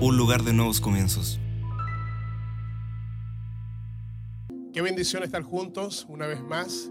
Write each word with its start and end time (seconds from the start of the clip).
un 0.00 0.16
lugar 0.16 0.42
de 0.42 0.52
nuevos 0.52 0.80
comienzos. 0.80 1.38
Qué 4.72 4.80
bendición 4.80 5.22
estar 5.22 5.42
juntos 5.42 6.06
una 6.08 6.26
vez 6.26 6.40
más 6.40 6.90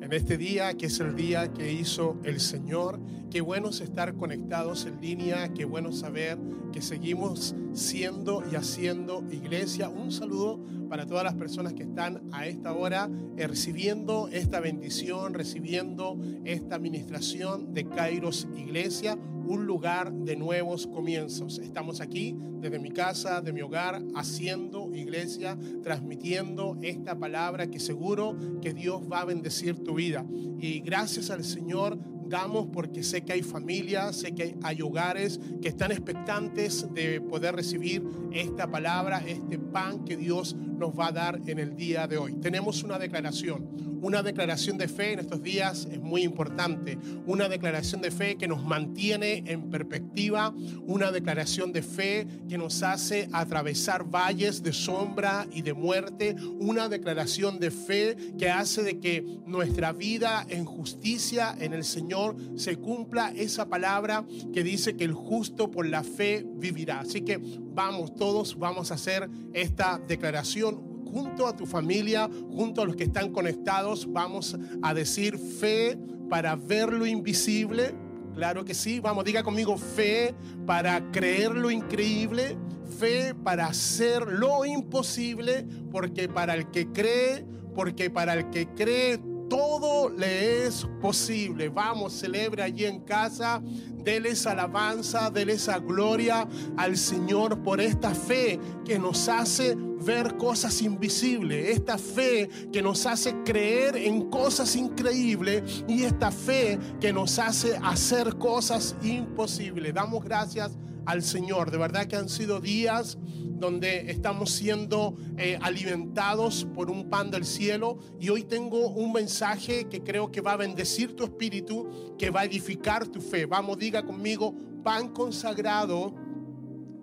en 0.00 0.12
este 0.12 0.36
día 0.36 0.74
que 0.74 0.86
es 0.86 1.00
el 1.00 1.14
día 1.14 1.52
que 1.52 1.72
hizo 1.72 2.16
el 2.24 2.40
Señor. 2.40 3.00
Qué 3.30 3.40
bueno 3.40 3.68
es 3.68 3.80
estar 3.80 4.14
conectados 4.14 4.86
en 4.86 5.00
línea, 5.00 5.52
qué 5.52 5.64
bueno 5.64 5.92
saber 5.92 6.38
que 6.72 6.80
seguimos 6.80 7.54
siendo 7.72 8.42
y 8.50 8.54
haciendo 8.54 9.24
iglesia. 9.30 9.88
Un 9.88 10.10
saludo 10.12 10.60
para 10.88 11.06
todas 11.06 11.24
las 11.24 11.34
personas 11.34 11.74
que 11.74 11.82
están 11.82 12.22
a 12.32 12.46
esta 12.46 12.72
hora 12.72 13.10
eh, 13.36 13.46
recibiendo 13.46 14.28
esta 14.32 14.60
bendición, 14.60 15.34
recibiendo 15.34 16.18
esta 16.44 16.76
administración 16.76 17.74
de 17.74 17.84
Kairos 17.88 18.48
Iglesia, 18.56 19.18
un 19.48 19.66
lugar 19.66 20.12
de 20.12 20.36
nuevos 20.36 20.86
comienzos. 20.86 21.58
Estamos 21.58 22.02
aquí 22.02 22.36
desde 22.60 22.78
mi 22.78 22.90
casa, 22.90 23.40
de 23.40 23.52
mi 23.52 23.62
hogar, 23.62 24.02
haciendo 24.14 24.94
iglesia, 24.94 25.58
transmitiendo 25.82 26.76
esta 26.82 27.18
palabra 27.18 27.68
que 27.68 27.80
seguro 27.80 28.36
que 28.60 28.74
Dios 28.74 29.02
va 29.10 29.20
a 29.20 29.24
bendecir 29.24 29.82
tu 29.82 29.94
vida. 29.94 30.26
Y 30.58 30.80
gracias 30.80 31.30
al 31.30 31.44
Señor 31.44 31.98
damos 32.28 32.68
porque 32.72 33.02
sé 33.02 33.22
que 33.22 33.32
hay 33.32 33.42
familias, 33.42 34.16
sé 34.16 34.34
que 34.34 34.56
hay 34.62 34.82
hogares 34.82 35.40
que 35.62 35.68
están 35.68 35.92
expectantes 35.92 36.86
de 36.92 37.20
poder 37.20 37.54
recibir 37.54 38.02
esta 38.32 38.70
palabra, 38.70 39.22
este 39.26 39.58
pan 39.58 40.04
que 40.04 40.16
Dios 40.16 40.54
nos 40.54 40.98
va 40.98 41.08
a 41.08 41.12
dar 41.12 41.40
en 41.46 41.58
el 41.58 41.76
día 41.76 42.06
de 42.06 42.18
hoy. 42.18 42.34
Tenemos 42.34 42.82
una 42.82 42.98
declaración, 42.98 43.98
una 44.00 44.22
declaración 44.22 44.78
de 44.78 44.88
fe 44.88 45.12
en 45.12 45.18
estos 45.20 45.42
días 45.42 45.88
es 45.90 46.00
muy 46.00 46.22
importante, 46.22 46.98
una 47.26 47.48
declaración 47.48 48.00
de 48.00 48.10
fe 48.10 48.36
que 48.36 48.46
nos 48.46 48.62
mantiene 48.62 49.42
en 49.46 49.70
perspectiva, 49.70 50.54
una 50.86 51.10
declaración 51.10 51.72
de 51.72 51.82
fe 51.82 52.26
que 52.48 52.58
nos 52.58 52.82
hace 52.82 53.28
atravesar 53.32 54.04
valles 54.04 54.62
de 54.62 54.72
sombra 54.72 55.46
y 55.52 55.62
de 55.62 55.74
muerte, 55.74 56.36
una 56.60 56.88
declaración 56.88 57.58
de 57.58 57.70
fe 57.70 58.16
que 58.38 58.50
hace 58.50 58.82
de 58.82 59.00
que 59.00 59.24
nuestra 59.46 59.92
vida 59.92 60.46
en 60.48 60.64
justicia 60.64 61.56
en 61.58 61.72
el 61.72 61.84
Señor 61.84 62.17
se 62.54 62.76
cumpla 62.76 63.32
esa 63.34 63.68
palabra 63.68 64.24
que 64.52 64.62
dice 64.62 64.96
que 64.96 65.04
el 65.04 65.12
justo 65.12 65.70
por 65.70 65.86
la 65.86 66.02
fe 66.02 66.44
vivirá. 66.46 67.00
Así 67.00 67.22
que 67.22 67.40
vamos 67.74 68.14
todos, 68.14 68.58
vamos 68.58 68.90
a 68.90 68.94
hacer 68.94 69.28
esta 69.52 69.98
declaración 70.06 70.88
junto 71.10 71.46
a 71.46 71.56
tu 71.56 71.66
familia, 71.66 72.28
junto 72.50 72.82
a 72.82 72.84
los 72.84 72.96
que 72.96 73.04
están 73.04 73.32
conectados, 73.32 74.10
vamos 74.10 74.56
a 74.82 74.94
decir 74.94 75.38
fe 75.38 75.98
para 76.28 76.56
ver 76.56 76.92
lo 76.92 77.06
invisible. 77.06 77.94
Claro 78.34 78.64
que 78.64 78.74
sí, 78.74 79.00
vamos, 79.00 79.24
diga 79.24 79.42
conmigo 79.42 79.76
fe 79.76 80.34
para 80.66 81.10
creer 81.10 81.54
lo 81.54 81.70
increíble, 81.70 82.56
fe 82.98 83.34
para 83.34 83.66
hacer 83.66 84.26
lo 84.28 84.64
imposible, 84.64 85.66
porque 85.90 86.28
para 86.28 86.54
el 86.54 86.70
que 86.70 86.92
cree, 86.92 87.44
porque 87.74 88.10
para 88.10 88.34
el 88.34 88.50
que 88.50 88.68
cree 88.68 89.18
todo 89.48 90.10
le 90.10 90.66
es 90.66 90.86
posible. 91.00 91.68
Vamos, 91.68 92.12
celebre 92.12 92.62
allí 92.62 92.84
en 92.84 93.00
casa, 93.00 93.62
déles 94.04 94.46
alabanza, 94.46 95.30
déles 95.30 95.68
a 95.68 95.78
gloria 95.78 96.46
al 96.76 96.96
Señor 96.96 97.62
por 97.62 97.80
esta 97.80 98.14
fe 98.14 98.58
que 98.84 98.98
nos 98.98 99.28
hace 99.28 99.76
ver 99.76 100.36
cosas 100.36 100.80
invisibles, 100.82 101.76
esta 101.76 101.98
fe 101.98 102.48
que 102.72 102.82
nos 102.82 103.04
hace 103.06 103.34
creer 103.44 103.96
en 103.96 104.30
cosas 104.30 104.76
increíbles 104.76 105.84
y 105.88 106.04
esta 106.04 106.30
fe 106.30 106.78
que 107.00 107.12
nos 107.12 107.38
hace 107.38 107.76
hacer 107.82 108.36
cosas 108.36 108.94
imposibles. 109.02 109.92
Damos 109.94 110.24
gracias 110.24 110.72
al 111.08 111.22
Señor. 111.22 111.70
De 111.70 111.78
verdad 111.78 112.06
que 112.06 112.16
han 112.16 112.28
sido 112.28 112.60
días 112.60 113.16
donde 113.22 114.10
estamos 114.10 114.50
siendo 114.50 115.16
eh, 115.38 115.58
alimentados 115.62 116.66
por 116.74 116.90
un 116.90 117.08
pan 117.08 117.30
del 117.30 117.46
cielo 117.46 117.98
y 118.20 118.28
hoy 118.28 118.44
tengo 118.44 118.88
un 118.90 119.12
mensaje 119.12 119.88
que 119.88 120.02
creo 120.04 120.30
que 120.30 120.42
va 120.42 120.52
a 120.52 120.56
bendecir 120.56 121.16
tu 121.16 121.24
espíritu, 121.24 122.14
que 122.18 122.28
va 122.28 122.40
a 122.40 122.44
edificar 122.44 123.08
tu 123.08 123.22
fe. 123.22 123.46
Vamos, 123.46 123.78
diga 123.78 124.04
conmigo, 124.04 124.54
pan 124.84 125.08
consagrado 125.08 126.14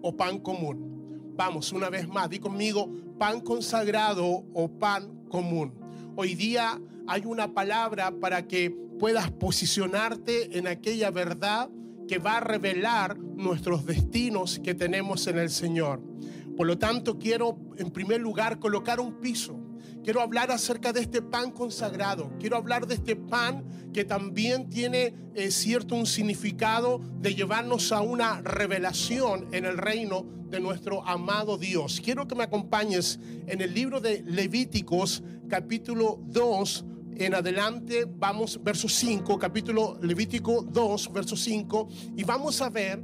o 0.04 0.16
pan 0.16 0.38
común. 0.38 1.34
Vamos, 1.36 1.74
una 1.74 1.90
vez 1.90 2.08
más, 2.08 2.30
di 2.30 2.38
conmigo, 2.38 2.88
pan 3.18 3.42
consagrado 3.42 4.46
o 4.54 4.70
pan 4.70 5.26
común. 5.30 5.74
Hoy 6.16 6.36
día 6.36 6.80
hay 7.08 7.26
una 7.26 7.56
palabra 7.56 8.12
para 8.12 8.48
que 8.48 8.70
puedas 9.00 9.32
posicionarte 9.32 10.60
en 10.60 10.68
aquella 10.68 11.10
verdad 11.10 11.72
que 12.08 12.18
va 12.18 12.38
a 12.38 12.40
revelar 12.40 13.18
nuestros 13.18 13.86
destinos 13.86 14.60
que 14.64 14.76
tenemos 14.76 15.28
en 15.28 15.40
el 15.40 15.50
Señor. 15.50 16.02
Por 16.56 16.68
lo 16.68 16.78
tanto, 16.78 17.20
quiero 17.20 17.58
en 17.78 17.92
primer 17.92 18.22
lugar 18.22 18.60
colocar 18.60 19.00
un 19.00 19.20
piso. 19.20 19.60
Quiero 20.04 20.22
hablar 20.22 20.52
acerca 20.52 20.94
de 20.94 21.02
este 21.02 21.22
pan 21.22 21.52
consagrado. 21.52 22.32
Quiero 22.40 22.58
hablar 22.58 22.86
de 22.86 22.96
este 22.96 23.16
pan 23.16 23.66
que 23.92 24.06
también 24.06 24.70
tiene 24.70 25.16
eh, 25.34 25.50
cierto 25.50 25.96
un 25.96 26.06
significado 26.06 27.02
de 27.20 27.34
llevarnos 27.34 27.92
a 27.92 28.02
una 28.02 28.42
revelación 28.42 29.48
en 29.52 29.66
el 29.66 29.78
reino 29.78 30.26
de 30.50 30.60
nuestro 30.60 31.06
amado 31.08 31.58
Dios. 31.58 32.02
Quiero 32.04 32.28
que 32.28 32.36
me 32.36 32.44
acompañes 32.44 33.20
en 33.48 33.62
el 33.62 33.74
libro 33.74 34.00
de 34.00 34.22
Levíticos 34.22 35.24
capítulo 35.50 36.20
2 36.28 36.86
en 37.18 37.34
adelante 37.34 38.06
vamos, 38.08 38.62
verso 38.62 38.90
5, 38.90 39.40
capítulo 39.40 39.98
Levítico 40.02 40.62
2, 40.64 41.14
verso 41.14 41.36
5, 41.36 41.88
y 42.18 42.24
vamos 42.24 42.62
a 42.62 42.70
ver 42.70 43.02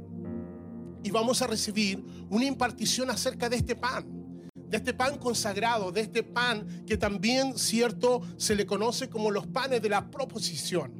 y 1.02 1.10
vamos 1.10 1.42
a 1.42 1.46
recibir 1.46 2.04
una 2.28 2.44
impartición 2.44 3.10
acerca 3.10 3.48
de 3.48 3.56
este 3.56 3.74
pan, 3.74 4.06
de 4.54 4.76
este 4.76 4.94
pan 4.94 5.18
consagrado, 5.18 5.90
de 5.90 6.02
este 6.02 6.22
pan 6.22 6.84
que 6.86 6.96
también, 6.96 7.58
cierto, 7.58 8.20
se 8.36 8.54
le 8.54 8.66
conoce 8.66 9.08
como 9.08 9.30
los 9.30 9.46
panes 9.46 9.82
de 9.82 9.88
la 9.88 10.10
proposición. 10.10 10.92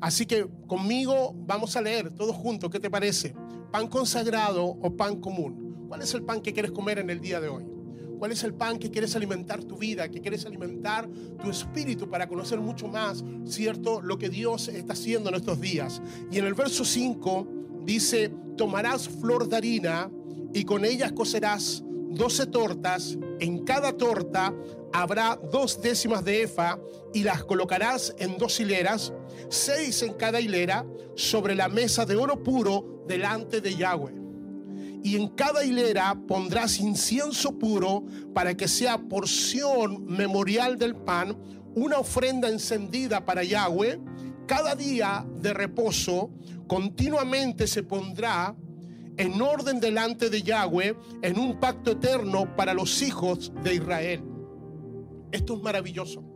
Así 0.00 0.26
que 0.26 0.46
conmigo 0.66 1.34
vamos 1.46 1.76
a 1.76 1.80
leer 1.80 2.10
todos 2.10 2.36
juntos, 2.36 2.70
¿qué 2.70 2.80
te 2.80 2.90
parece? 2.90 3.34
Pan 3.70 3.88
consagrado 3.88 4.64
o 4.64 4.96
pan 4.96 5.20
común. 5.20 5.86
¿Cuál 5.88 6.02
es 6.02 6.12
el 6.14 6.22
pan 6.22 6.40
que 6.40 6.52
quieres 6.52 6.72
comer 6.72 6.98
en 6.98 7.10
el 7.10 7.20
día 7.20 7.40
de 7.40 7.48
hoy? 7.48 7.75
¿Cuál 8.18 8.32
es 8.32 8.42
el 8.44 8.54
pan 8.54 8.78
que 8.78 8.90
quieres 8.90 9.14
alimentar 9.14 9.62
tu 9.64 9.76
vida, 9.76 10.08
que 10.08 10.20
quieres 10.20 10.46
alimentar 10.46 11.08
tu 11.42 11.50
espíritu 11.50 12.08
para 12.08 12.28
conocer 12.28 12.60
mucho 12.60 12.88
más, 12.88 13.24
cierto, 13.44 14.00
lo 14.00 14.18
que 14.18 14.28
Dios 14.28 14.68
está 14.68 14.94
haciendo 14.94 15.28
en 15.28 15.36
estos 15.36 15.60
días? 15.60 16.00
Y 16.30 16.38
en 16.38 16.46
el 16.46 16.54
verso 16.54 16.84
5 16.84 17.46
dice, 17.84 18.32
tomarás 18.56 19.08
flor 19.08 19.48
de 19.48 19.56
harina 19.56 20.10
y 20.52 20.64
con 20.64 20.84
ellas 20.84 21.12
cocerás 21.12 21.82
doce 22.10 22.46
tortas, 22.46 23.18
en 23.40 23.64
cada 23.64 23.92
torta 23.92 24.54
habrá 24.92 25.38
dos 25.52 25.82
décimas 25.82 26.24
de 26.24 26.42
efa 26.42 26.78
y 27.12 27.22
las 27.22 27.44
colocarás 27.44 28.14
en 28.18 28.38
dos 28.38 28.58
hileras, 28.58 29.12
seis 29.50 30.02
en 30.02 30.14
cada 30.14 30.40
hilera, 30.40 30.86
sobre 31.14 31.54
la 31.54 31.68
mesa 31.68 32.06
de 32.06 32.16
oro 32.16 32.42
puro 32.42 33.04
delante 33.06 33.60
de 33.60 33.76
Yahweh 33.76 34.25
y 35.06 35.14
en 35.14 35.28
cada 35.28 35.64
hilera 35.64 36.18
pondrás 36.26 36.80
incienso 36.80 37.56
puro 37.56 38.02
para 38.34 38.56
que 38.56 38.66
sea 38.66 38.98
porción 38.98 40.04
memorial 40.04 40.76
del 40.76 40.96
pan, 40.96 41.38
una 41.76 42.00
ofrenda 42.00 42.48
encendida 42.48 43.24
para 43.24 43.44
Yahweh. 43.44 44.00
Cada 44.48 44.74
día 44.74 45.24
de 45.36 45.54
reposo 45.54 46.30
continuamente 46.66 47.68
se 47.68 47.84
pondrá 47.84 48.56
en 49.16 49.40
orden 49.40 49.78
delante 49.78 50.28
de 50.28 50.42
Yahweh 50.42 50.96
en 51.22 51.38
un 51.38 51.60
pacto 51.60 51.92
eterno 51.92 52.56
para 52.56 52.74
los 52.74 53.00
hijos 53.00 53.52
de 53.62 53.76
Israel. 53.76 54.24
Esto 55.30 55.54
es 55.54 55.62
maravilloso 55.62 56.35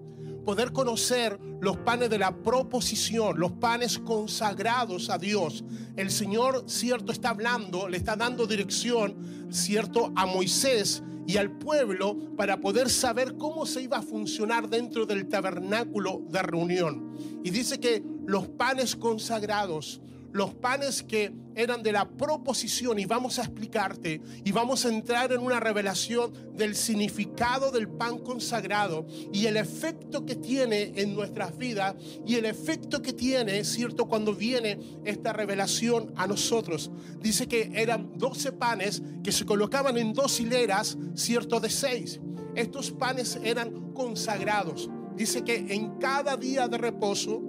poder 0.50 0.73
conocer 0.73 1.38
los 1.61 1.76
panes 1.76 2.11
de 2.11 2.19
la 2.19 2.35
proposición, 2.35 3.38
los 3.38 3.52
panes 3.52 4.00
consagrados 4.00 5.08
a 5.08 5.17
Dios. 5.17 5.62
El 5.94 6.11
Señor, 6.11 6.64
cierto, 6.67 7.12
está 7.12 7.31
hablando, 7.31 7.88
le 7.88 7.97
está 7.97 8.17
dando 8.17 8.49
dirección, 8.49 9.47
cierto, 9.52 10.12
a 10.17 10.26
Moisés 10.26 11.05
y 11.25 11.37
al 11.37 11.52
pueblo 11.52 12.35
para 12.37 12.61
poder 12.61 12.91
saber 12.91 13.37
cómo 13.37 13.64
se 13.64 13.82
iba 13.82 13.99
a 13.99 14.02
funcionar 14.02 14.69
dentro 14.69 15.06
del 15.06 15.29
tabernáculo 15.29 16.20
de 16.29 16.43
reunión. 16.43 17.12
Y 17.44 17.50
dice 17.50 17.79
que 17.79 18.03
los 18.26 18.49
panes 18.49 18.96
consagrados, 18.96 20.00
los 20.32 20.55
panes 20.55 21.03
que 21.03 21.32
eran 21.55 21.82
de 21.82 21.93
la 21.93 22.09
proposición 22.09 22.99
y 22.99 23.05
vamos 23.05 23.38
a 23.38 23.43
explicarte 23.43 24.21
y 24.44 24.53
vamos 24.53 24.85
a 24.85 24.88
entrar 24.88 25.32
en 25.32 25.41
una 25.41 25.61
revelación 25.61 26.32
del 26.55 26.75
significado 26.77 27.71
del 27.71 27.88
pan 27.88 28.19
consagrado 28.19 29.06
y 29.32 29.47
el 29.47 29.56
efecto 29.56 30.25
que 30.25 30.37
tiene 30.37 30.93
en 30.97 31.15
nuestras 31.15 31.56
vidas 31.59 31.97
y 32.27 32.37
el 32.37 32.44
efecto 32.44 33.03
que 33.03 33.12
tiene, 33.12 33.65
¿cierto? 33.65 34.06
Cuando 34.06 34.35
viene 34.35 34.79
esta 35.05 35.32
revelación 35.32 36.12
a 36.17 36.27
nosotros. 36.27 36.91
Dice 37.21 37.47
que 37.47 37.71
eran 37.75 38.17
12 38.17 38.53
panes 38.53 39.03
que 39.23 39.32
se 39.32 39.44
colocaban 39.44 39.97
en 39.99 40.12
dos 40.12 40.41
hileras, 40.41 40.97
¿cierto? 41.15 41.61
De 41.61 41.71
seis. 41.71 42.21
Estos 42.55 42.91
panes 42.91 43.38
eran 43.43 43.93
consagrados. 43.93 44.88
Dice 45.17 45.43
que 45.43 45.56
en 45.56 45.99
cada 45.99 46.37
día 46.37 46.69
de 46.69 46.79
reposo, 46.79 47.43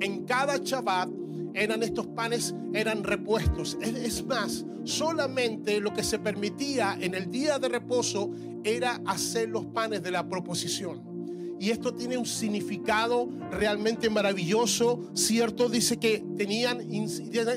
en 0.00 0.24
cada 0.24 0.58
Shabbat, 0.58 1.19
eran 1.54 1.82
estos 1.82 2.06
panes, 2.06 2.54
eran 2.74 3.04
repuestos. 3.04 3.76
Es, 3.80 4.24
más, 4.24 4.64
solamente 4.84 5.80
lo 5.80 5.92
que 5.92 6.02
se 6.02 6.18
permitía 6.18 6.96
en 7.00 7.14
el 7.14 7.30
día 7.30 7.58
de 7.58 7.68
reposo 7.68 8.30
era 8.64 9.00
hacer 9.06 9.48
los 9.48 9.66
panes 9.66 10.02
de 10.02 10.10
la 10.10 10.28
proposición. 10.28 11.08
Y 11.58 11.70
esto 11.70 11.94
tiene 11.94 12.16
un 12.16 12.24
significado 12.24 13.28
realmente 13.50 14.08
maravilloso, 14.08 15.10
¿cierto? 15.14 15.68
Dice 15.68 15.98
que 15.98 16.24
tenían, 16.36 16.80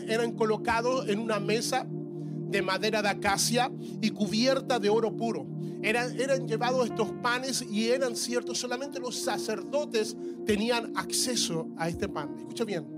eran 0.10 0.34
colocados 0.34 1.08
en 1.08 1.20
una 1.20 1.40
mesa 1.40 1.88
de 1.88 2.62
madera 2.62 3.02
de 3.02 3.10
acacia 3.10 3.72
y 4.02 4.10
cubierta 4.10 4.78
de 4.78 4.90
oro 4.90 5.16
puro. 5.16 5.48
Eran, 5.82 6.20
eran 6.20 6.48
llevados 6.48 6.90
estos 6.90 7.12
panes 7.22 7.66
y 7.70 7.90
eran 7.90 8.16
ciertos, 8.16 8.58
solamente 8.58 9.00
los 9.00 9.16
sacerdotes 9.16 10.16
tenían 10.46 10.92
acceso 10.96 11.70
a 11.78 11.88
este 11.88 12.08
pan. 12.08 12.36
Escucha 12.38 12.66
bien 12.66 12.93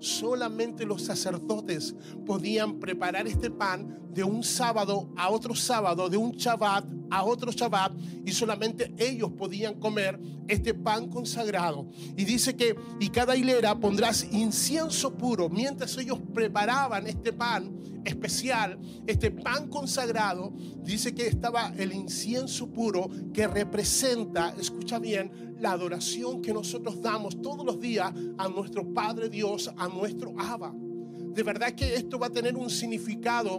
solamente 0.00 0.84
los 0.84 1.02
sacerdotes 1.02 1.94
podían 2.26 2.78
preparar 2.78 3.26
este 3.26 3.50
pan 3.50 3.98
de 4.12 4.24
un 4.24 4.42
sábado 4.42 5.12
a 5.16 5.30
otro 5.30 5.54
sábado, 5.54 6.08
de 6.08 6.16
un 6.16 6.32
Shabbat 6.32 6.84
a 7.10 7.24
otro 7.24 7.52
Shabbat, 7.52 7.92
y 8.24 8.32
solamente 8.32 8.92
ellos 8.98 9.30
podían 9.32 9.74
comer 9.74 10.20
este 10.46 10.74
pan 10.74 11.08
consagrado. 11.08 11.88
Y 12.16 12.24
dice 12.24 12.56
que, 12.56 12.76
y 13.00 13.08
cada 13.08 13.36
hilera 13.36 13.78
pondrás 13.78 14.24
incienso 14.32 15.16
puro, 15.16 15.48
mientras 15.48 15.96
ellos 15.98 16.18
preparaban 16.34 17.06
este 17.06 17.32
pan 17.32 17.78
especial, 18.04 18.78
este 19.06 19.30
pan 19.30 19.68
consagrado, 19.68 20.52
dice 20.82 21.14
que 21.14 21.26
estaba 21.26 21.72
el 21.76 21.92
incienso 21.92 22.70
puro 22.70 23.08
que 23.32 23.46
representa, 23.46 24.54
escucha 24.58 24.98
bien, 24.98 25.47
la 25.60 25.72
adoración 25.72 26.40
que 26.40 26.52
nosotros 26.52 27.00
damos 27.00 27.40
todos 27.40 27.64
los 27.64 27.80
días 27.80 28.12
a 28.36 28.48
nuestro 28.48 28.92
Padre 28.92 29.28
Dios, 29.28 29.70
a 29.76 29.88
nuestro 29.88 30.34
Abba. 30.38 30.74
De 30.74 31.42
verdad 31.42 31.72
que 31.74 31.94
esto 31.94 32.18
va 32.18 32.26
a 32.26 32.30
tener 32.30 32.56
un 32.56 32.70
significado, 32.70 33.58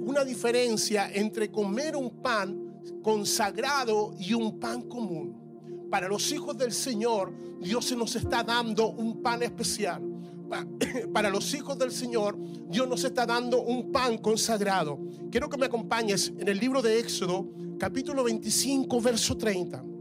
una 0.00 0.24
diferencia 0.24 1.10
entre 1.12 1.50
comer 1.50 1.96
un 1.96 2.10
pan 2.22 2.80
consagrado 3.02 4.14
y 4.18 4.34
un 4.34 4.58
pan 4.58 4.82
común. 4.82 5.88
Para 5.90 6.08
los 6.08 6.32
hijos 6.32 6.56
del 6.56 6.72
Señor, 6.72 7.32
Dios 7.60 7.84
se 7.84 7.96
nos 7.96 8.16
está 8.16 8.42
dando 8.42 8.88
un 8.88 9.22
pan 9.22 9.42
especial. 9.42 10.02
Para 11.12 11.30
los 11.30 11.52
hijos 11.54 11.78
del 11.78 11.92
Señor, 11.92 12.36
Dios 12.68 12.88
nos 12.88 13.04
está 13.04 13.26
dando 13.26 13.62
un 13.62 13.92
pan 13.92 14.18
consagrado. 14.18 14.98
Quiero 15.30 15.48
que 15.48 15.56
me 15.56 15.66
acompañes 15.66 16.32
en 16.38 16.48
el 16.48 16.58
libro 16.58 16.82
de 16.82 16.98
Éxodo, 16.98 17.48
capítulo 17.78 18.24
25, 18.24 19.00
verso 19.00 19.36
30. 19.36 19.93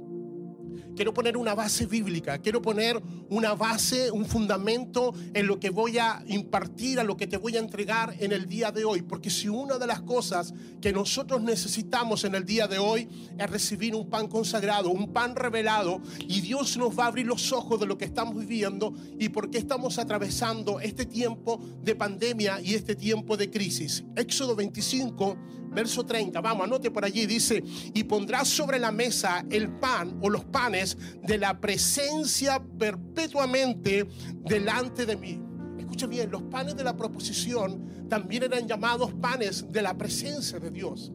Quiero 0.96 1.14
poner 1.14 1.38
una 1.38 1.56
base 1.56 1.86
bíblica, 1.86 2.38
quiero 2.38 2.62
poner 2.62 3.02
una 3.30 3.56
base, 3.56 4.12
un 4.12 4.26
fundamento 4.26 5.14
en 5.34 5.48
lo 5.48 5.60
que 5.60 5.70
voy 5.70 5.98
a 5.98 6.24
impartir, 6.28 7.00
a 7.00 7.04
lo 7.04 7.18
que 7.18 7.26
te 7.26 7.38
voy 7.38 7.58
a 7.58 7.60
entregar 7.60 8.16
en 8.20 8.32
el 8.32 8.48
día 8.48 8.72
de 8.72 8.86
hoy. 8.86 9.02
Porque 9.02 9.30
si 9.30 9.50
una 9.50 9.78
de 9.78 9.88
las 9.88 10.02
cosas 10.02 10.54
que 10.82 10.94
nosotros 10.94 11.42
necesitamos 11.42 12.24
en 12.26 12.36
el 12.36 12.46
día 12.46 12.68
de 12.68 12.78
hoy 12.78 13.08
es 13.38 13.50
recibir 13.50 13.96
un 13.96 14.10
pan 14.10 14.28
consagrado, 14.28 14.90
un 14.90 15.12
pan 15.12 15.36
revelado, 15.36 16.02
y 16.20 16.42
Dios 16.42 16.78
nos 16.78 16.98
va 16.98 17.06
a 17.06 17.08
abrir 17.08 17.26
los 17.26 17.52
ojos 17.52 17.80
de 17.80 17.88
lo 17.88 17.98
que 17.98 18.06
estamos 18.06 18.38
viviendo 18.38 18.94
y 19.18 19.30
por 19.30 19.50
qué 19.50 19.58
estamos 19.58 19.98
atravesando 19.98 20.80
este 20.80 21.06
tiempo 21.06 21.60
de 21.82 21.96
pandemia 21.96 22.62
y 22.62 22.76
este 22.76 22.96
tiempo 22.96 23.36
de 23.38 23.50
crisis. 23.50 24.04
Éxodo 24.16 24.56
25 24.56 25.38
verso 25.74 26.06
30, 26.06 26.40
vamos, 26.42 26.66
anote 26.66 26.92
por 26.92 27.04
allí, 27.04 27.26
dice, 27.26 27.64
y 27.94 28.04
pondrás 28.04 28.48
sobre 28.48 28.80
la 28.80 28.92
mesa 28.92 29.46
el 29.50 29.70
pan 29.70 30.20
o 30.22 30.30
los 30.30 30.46
panes 30.46 30.98
de 31.22 31.38
la 31.38 31.60
presencia 31.60 32.64
perpetuamente 32.78 34.08
delante 34.46 35.06
de 35.06 35.18
mí. 35.18 35.42
Escucha 35.78 36.08
bien, 36.08 36.32
los 36.32 36.44
panes 36.44 36.76
de 36.76 36.84
la 36.84 36.96
proposición 36.96 38.08
también 38.10 38.44
eran 38.44 38.68
llamados 38.68 39.14
panes 39.14 39.72
de 39.72 39.82
la 39.82 39.98
presencia 39.98 40.60
de 40.60 40.72
Dios. 40.72 41.12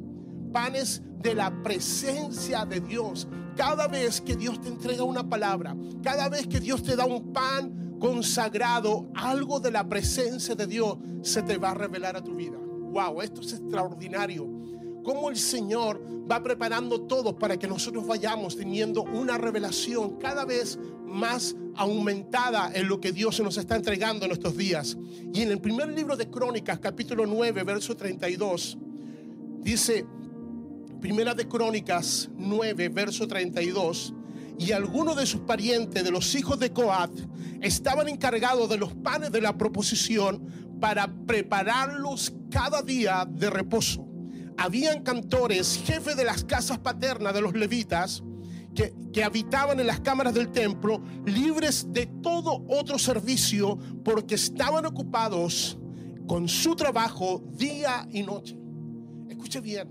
Panes 0.52 1.02
de 1.20 1.34
la 1.34 1.62
presencia 1.62 2.64
de 2.64 2.80
Dios. 2.80 3.28
Cada 3.56 3.88
vez 3.88 4.20
que 4.20 4.36
Dios 4.36 4.60
te 4.60 4.68
entrega 4.68 5.02
una 5.02 5.28
palabra, 5.28 5.76
cada 6.02 6.28
vez 6.28 6.46
que 6.46 6.60
Dios 6.60 6.82
te 6.82 6.96
da 6.96 7.06
un 7.06 7.32
pan 7.32 7.98
consagrado, 7.98 9.10
algo 9.14 9.58
de 9.58 9.72
la 9.72 9.88
presencia 9.88 10.54
de 10.54 10.66
Dios 10.66 10.96
se 11.22 11.42
te 11.42 11.58
va 11.58 11.70
a 11.70 11.74
revelar 11.74 12.16
a 12.16 12.22
tu 12.22 12.34
vida 12.36 12.56
wow, 12.90 13.20
esto 13.22 13.40
es 13.40 13.52
extraordinario. 13.52 14.46
Cómo 15.02 15.30
el 15.30 15.36
Señor 15.36 16.02
va 16.30 16.42
preparando 16.42 17.00
todo 17.02 17.38
para 17.38 17.58
que 17.58 17.66
nosotros 17.66 18.06
vayamos 18.06 18.56
teniendo 18.56 19.02
una 19.02 19.38
revelación 19.38 20.18
cada 20.18 20.44
vez 20.44 20.78
más 21.06 21.56
aumentada 21.76 22.70
en 22.74 22.88
lo 22.88 23.00
que 23.00 23.12
Dios 23.12 23.40
nos 23.40 23.56
está 23.56 23.76
entregando 23.76 24.26
en 24.26 24.32
estos 24.32 24.56
días. 24.56 24.98
Y 25.32 25.42
en 25.42 25.50
el 25.50 25.60
primer 25.60 25.88
libro 25.88 26.16
de 26.16 26.28
Crónicas, 26.28 26.78
capítulo 26.78 27.24
9, 27.26 27.62
verso 27.62 27.96
32, 27.96 28.76
dice, 29.62 30.04
Primera 31.00 31.34
de 31.34 31.46
Crónicas 31.46 32.28
9, 32.36 32.88
verso 32.88 33.26
32, 33.26 34.12
y 34.58 34.72
algunos 34.72 35.16
de 35.16 35.24
sus 35.24 35.42
parientes, 35.42 36.02
de 36.02 36.10
los 36.10 36.34
hijos 36.34 36.58
de 36.58 36.72
Coat, 36.72 37.12
estaban 37.60 38.08
encargados 38.08 38.68
de 38.68 38.76
los 38.76 38.92
panes 38.92 39.30
de 39.30 39.40
la 39.40 39.56
proposición 39.56 40.42
para 40.80 41.12
prepararlos 41.26 42.32
cada 42.50 42.82
día 42.82 43.26
de 43.28 43.50
reposo. 43.50 44.06
Habían 44.56 45.02
cantores, 45.02 45.80
jefes 45.84 46.16
de 46.16 46.24
las 46.24 46.44
casas 46.44 46.78
paternas 46.78 47.32
de 47.34 47.40
los 47.40 47.54
levitas, 47.54 48.22
que, 48.74 48.94
que, 49.12 49.24
habitaban 49.24 49.80
en 49.80 49.86
las 49.86 50.00
cámaras 50.00 50.34
del 50.34 50.50
templo, 50.50 51.02
libres 51.24 51.86
de 51.90 52.06
todo 52.06 52.64
otro 52.68 52.98
servicio, 52.98 53.78
porque 54.04 54.34
estaban 54.34 54.84
ocupados 54.86 55.78
con 56.26 56.48
su 56.48 56.76
trabajo 56.76 57.42
día 57.52 58.06
y 58.10 58.22
noche. 58.22 58.58
Escuche 59.28 59.60
bien, 59.60 59.88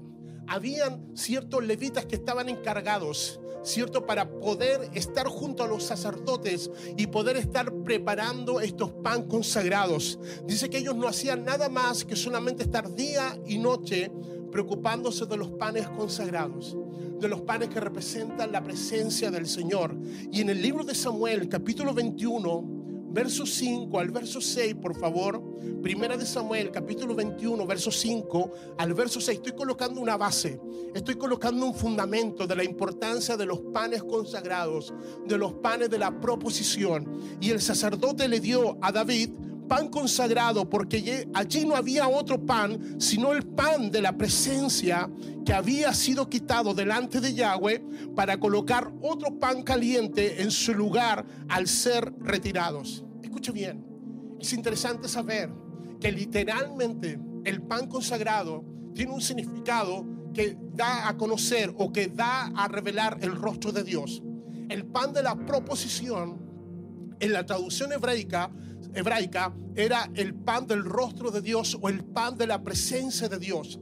habían 0.47 1.15
ciertos 1.15 1.63
levitas 1.65 2.05
que 2.05 2.15
estaban 2.15 2.49
encargados 2.49 3.39
¿cierto? 3.67 4.05
Para 4.05 4.29
poder 4.29 4.89
estar 4.93 5.27
junto 5.27 5.63
a 5.63 5.67
los 5.67 5.83
sacerdotes 5.83 6.71
y 6.95 7.07
poder 7.07 7.37
estar 7.37 7.71
preparando 7.83 8.61
estos 8.61 8.91
pan 8.91 9.23
consagrados. 9.27 10.19
Dice 10.45 10.69
que 10.69 10.77
ellos 10.77 10.95
no 10.95 11.07
hacían 11.07 11.43
nada 11.43 11.69
más 11.69 12.05
que 12.05 12.15
solamente 12.15 12.63
estar 12.63 12.93
día 12.93 13.37
y 13.45 13.57
noche 13.57 14.11
preocupándose 14.51 15.25
de 15.25 15.37
los 15.37 15.49
panes 15.51 15.87
consagrados, 15.89 16.75
de 17.19 17.27
los 17.27 17.41
panes 17.41 17.69
que 17.69 17.79
representan 17.79 18.51
la 18.51 18.63
presencia 18.63 19.29
del 19.29 19.47
Señor. 19.47 19.95
Y 20.31 20.41
en 20.41 20.49
el 20.49 20.61
libro 20.61 20.83
de 20.83 20.95
Samuel, 20.95 21.49
capítulo 21.49 21.93
21, 21.93 22.76
verso 23.17 23.47
5 23.47 23.99
al 23.99 24.11
verso 24.11 24.39
6, 24.39 24.75
por 24.75 24.95
favor. 24.95 25.41
Primera 25.81 26.15
de 26.15 26.23
Samuel, 26.23 26.69
capítulo 26.69 27.15
21, 27.15 27.65
verso 27.65 27.89
5 27.89 28.51
al 28.77 28.93
verso 28.93 29.19
6. 29.19 29.39
Estoy 29.39 29.53
colocando 29.53 29.99
una 29.99 30.17
base, 30.17 30.61
estoy 30.93 31.15
colocando 31.15 31.65
un 31.65 31.73
fundamento 31.73 32.45
de 32.45 32.55
la 32.55 32.63
importancia 32.63 33.35
de 33.35 33.47
los 33.47 33.59
panes 33.73 34.03
consagrados, 34.03 34.93
de 35.25 35.35
los 35.35 35.53
panes 35.53 35.89
de 35.89 35.97
la 35.97 36.21
proposición. 36.21 37.11
Y 37.41 37.49
el 37.49 37.59
sacerdote 37.59 38.27
le 38.27 38.39
dio 38.39 38.77
a 38.81 38.91
David 38.91 39.31
pan 39.67 39.89
consagrado, 39.89 40.69
porque 40.69 41.27
allí 41.33 41.65
no 41.65 41.75
había 41.75 42.07
otro 42.07 42.45
pan, 42.45 43.01
sino 43.01 43.33
el 43.33 43.47
pan 43.47 43.89
de 43.89 43.99
la 43.99 44.15
presencia 44.15 45.09
que 45.43 45.53
había 45.53 45.91
sido 45.95 46.29
quitado 46.29 46.75
delante 46.75 47.19
de 47.19 47.33
Yahweh 47.33 47.83
para 48.15 48.39
colocar 48.39 48.93
otro 49.01 49.39
pan 49.39 49.63
caliente 49.63 50.43
en 50.43 50.51
su 50.51 50.75
lugar 50.75 51.25
al 51.49 51.67
ser 51.67 52.13
retirados. 52.19 53.06
Escuche 53.37 53.51
bien, 53.51 53.85
es 54.39 54.51
interesante 54.51 55.07
saber 55.07 55.51
que 56.01 56.11
literalmente 56.11 57.19
el 57.45 57.61
pan 57.61 57.85
consagrado 57.85 58.65
tiene 58.95 59.11
un 59.11 59.21
significado 59.21 60.07
que 60.33 60.57
da 60.73 61.07
a 61.07 61.15
conocer 61.17 61.71
o 61.77 61.91
que 61.91 62.07
da 62.07 62.47
a 62.47 62.67
revelar 62.67 63.19
el 63.21 63.35
rostro 63.35 63.71
de 63.71 63.83
Dios. 63.83 64.23
El 64.69 64.87
pan 64.87 65.13
de 65.13 65.21
la 65.21 65.35
proposición 65.35 67.15
en 67.19 67.31
la 67.31 67.45
traducción 67.45 67.93
hebraica 67.93 68.49
hebraica 68.95 69.53
era 69.75 70.09
el 70.15 70.33
pan 70.33 70.65
del 70.65 70.83
rostro 70.83 71.29
de 71.29 71.41
Dios 71.41 71.77
o 71.79 71.89
el 71.89 72.03
pan 72.03 72.39
de 72.39 72.47
la 72.47 72.63
presencia 72.63 73.29
de 73.29 73.37
Dios. 73.37 73.79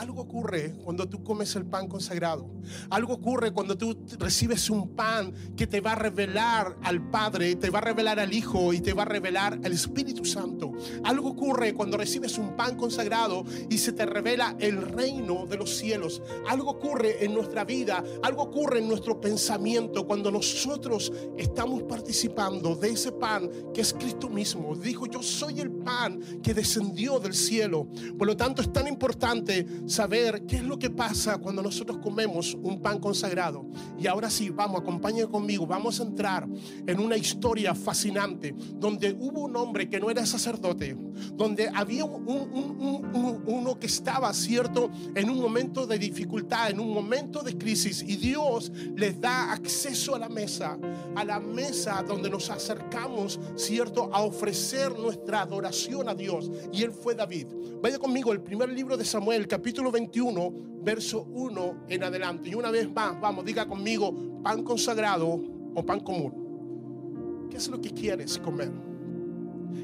Algo 0.00 0.22
ocurre 0.22 0.72
cuando 0.82 1.06
tú 1.06 1.22
comes 1.22 1.54
el 1.56 1.66
pan 1.66 1.86
consagrado. 1.86 2.48
Algo 2.88 3.12
ocurre 3.12 3.52
cuando 3.52 3.76
tú 3.76 3.94
recibes 4.18 4.70
un 4.70 4.96
pan 4.96 5.30
que 5.54 5.66
te 5.66 5.82
va 5.82 5.92
a 5.92 5.96
revelar 5.96 6.74
al 6.82 7.10
Padre, 7.10 7.54
te 7.56 7.68
va 7.68 7.80
a 7.80 7.82
revelar 7.82 8.18
al 8.18 8.32
Hijo 8.32 8.72
y 8.72 8.80
te 8.80 8.94
va 8.94 9.02
a 9.02 9.04
revelar 9.04 9.60
al 9.62 9.72
Espíritu 9.72 10.24
Santo. 10.24 10.72
Algo 11.04 11.28
ocurre 11.28 11.74
cuando 11.74 11.98
recibes 11.98 12.38
un 12.38 12.56
pan 12.56 12.78
consagrado 12.78 13.44
y 13.68 13.76
se 13.76 13.92
te 13.92 14.06
revela 14.06 14.56
el 14.58 14.80
reino 14.80 15.44
de 15.44 15.58
los 15.58 15.76
cielos. 15.76 16.22
Algo 16.48 16.70
ocurre 16.70 17.22
en 17.22 17.34
nuestra 17.34 17.64
vida, 17.64 18.02
algo 18.22 18.44
ocurre 18.44 18.78
en 18.78 18.88
nuestro 18.88 19.20
pensamiento 19.20 20.06
cuando 20.06 20.30
nosotros 20.30 21.12
estamos 21.36 21.82
participando 21.82 22.74
de 22.74 22.88
ese 22.88 23.12
pan 23.12 23.50
que 23.74 23.82
es 23.82 23.92
Cristo 23.92 24.30
mismo. 24.30 24.74
Dijo, 24.74 25.04
yo 25.04 25.22
soy 25.22 25.60
el 25.60 25.70
pan 25.70 26.40
que 26.42 26.54
descendió 26.54 27.20
del 27.20 27.34
cielo. 27.34 27.86
Por 28.16 28.26
lo 28.26 28.34
tanto, 28.34 28.62
es 28.62 28.72
tan 28.72 28.88
importante 28.88 29.66
saber 29.90 30.46
qué 30.46 30.56
es 30.56 30.62
lo 30.62 30.78
que 30.78 30.90
pasa 30.90 31.38
cuando 31.38 31.62
nosotros 31.62 31.98
comemos 31.98 32.54
un 32.54 32.80
pan 32.80 32.98
consagrado. 33.00 33.66
Y 33.98 34.06
ahora 34.06 34.30
sí, 34.30 34.50
vamos, 34.50 34.80
acompáñenme 34.80 35.30
conmigo, 35.30 35.66
vamos 35.66 36.00
a 36.00 36.04
entrar 36.04 36.46
en 36.86 37.00
una 37.00 37.16
historia 37.16 37.74
fascinante 37.74 38.54
donde 38.74 39.16
hubo 39.18 39.40
un 39.42 39.56
hombre 39.56 39.88
que 39.88 39.98
no 39.98 40.10
era 40.10 40.24
sacerdote, 40.26 40.96
donde 41.34 41.68
había 41.74 42.04
un, 42.04 42.26
un- 42.28 43.10
un- 43.14 43.42
uno 43.46 43.78
que 43.78 43.86
estaba, 43.86 44.32
cierto, 44.32 44.90
en 45.14 45.28
un 45.28 45.40
momento 45.40 45.86
de 45.86 45.98
dificultad, 45.98 46.70
en 46.70 46.78
un 46.80 46.92
momento 46.92 47.42
de 47.42 47.56
crisis, 47.58 48.02
y 48.06 48.16
Dios 48.16 48.70
les 48.96 49.20
da 49.20 49.52
acceso 49.52 50.14
a 50.14 50.18
la 50.18 50.28
mesa, 50.28 50.78
a 51.16 51.24
la 51.24 51.40
mesa 51.40 52.04
donde 52.06 52.30
nos 52.30 52.48
acercamos, 52.50 53.40
cierto, 53.56 54.10
a 54.12 54.22
ofrecer 54.22 54.96
nuestra 54.98 55.40
adoración 55.42 56.08
a 56.08 56.14
Dios. 56.14 56.50
Y 56.72 56.82
él 56.82 56.92
fue 56.92 57.14
David. 57.14 57.46
Vaya 57.82 57.98
conmigo, 57.98 58.32
el 58.32 58.40
primer 58.42 58.68
libro 58.70 58.96
de 58.96 59.04
Samuel, 59.04 59.48
capítulo 59.48 59.69
21, 59.72 60.52
verso 60.82 61.22
1 61.22 61.86
en 61.88 62.04
adelante. 62.04 62.50
Y 62.50 62.54
una 62.54 62.70
vez 62.70 62.90
más, 62.92 63.20
vamos, 63.20 63.44
diga 63.44 63.66
conmigo, 63.66 64.42
pan 64.42 64.62
consagrado 64.62 65.40
o 65.74 65.84
pan 65.84 66.00
común. 66.00 67.48
¿Qué 67.50 67.56
es 67.56 67.68
lo 67.68 67.80
que 67.80 67.90
quieres 67.90 68.38
comer? 68.38 68.70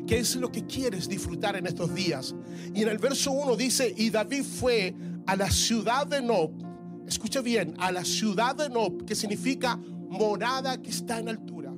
¿Qué 0.06 0.18
es 0.18 0.36
lo 0.36 0.50
que 0.50 0.66
quieres 0.66 1.08
disfrutar 1.08 1.56
en 1.56 1.66
estos 1.66 1.94
días? 1.94 2.34
Y 2.74 2.82
en 2.82 2.88
el 2.88 2.98
verso 2.98 3.32
1 3.32 3.56
dice, 3.56 3.92
y 3.96 4.10
David 4.10 4.42
fue 4.42 4.94
a 5.26 5.36
la 5.36 5.50
ciudad 5.50 6.06
de 6.06 6.22
Nob. 6.22 6.50
Escucha 7.06 7.40
bien, 7.40 7.74
a 7.78 7.92
la 7.92 8.04
ciudad 8.04 8.54
de 8.54 8.68
Nob, 8.68 9.04
que 9.04 9.14
significa 9.14 9.76
morada 9.76 10.80
que 10.80 10.90
está 10.90 11.18
en 11.18 11.28
altura. 11.28 11.72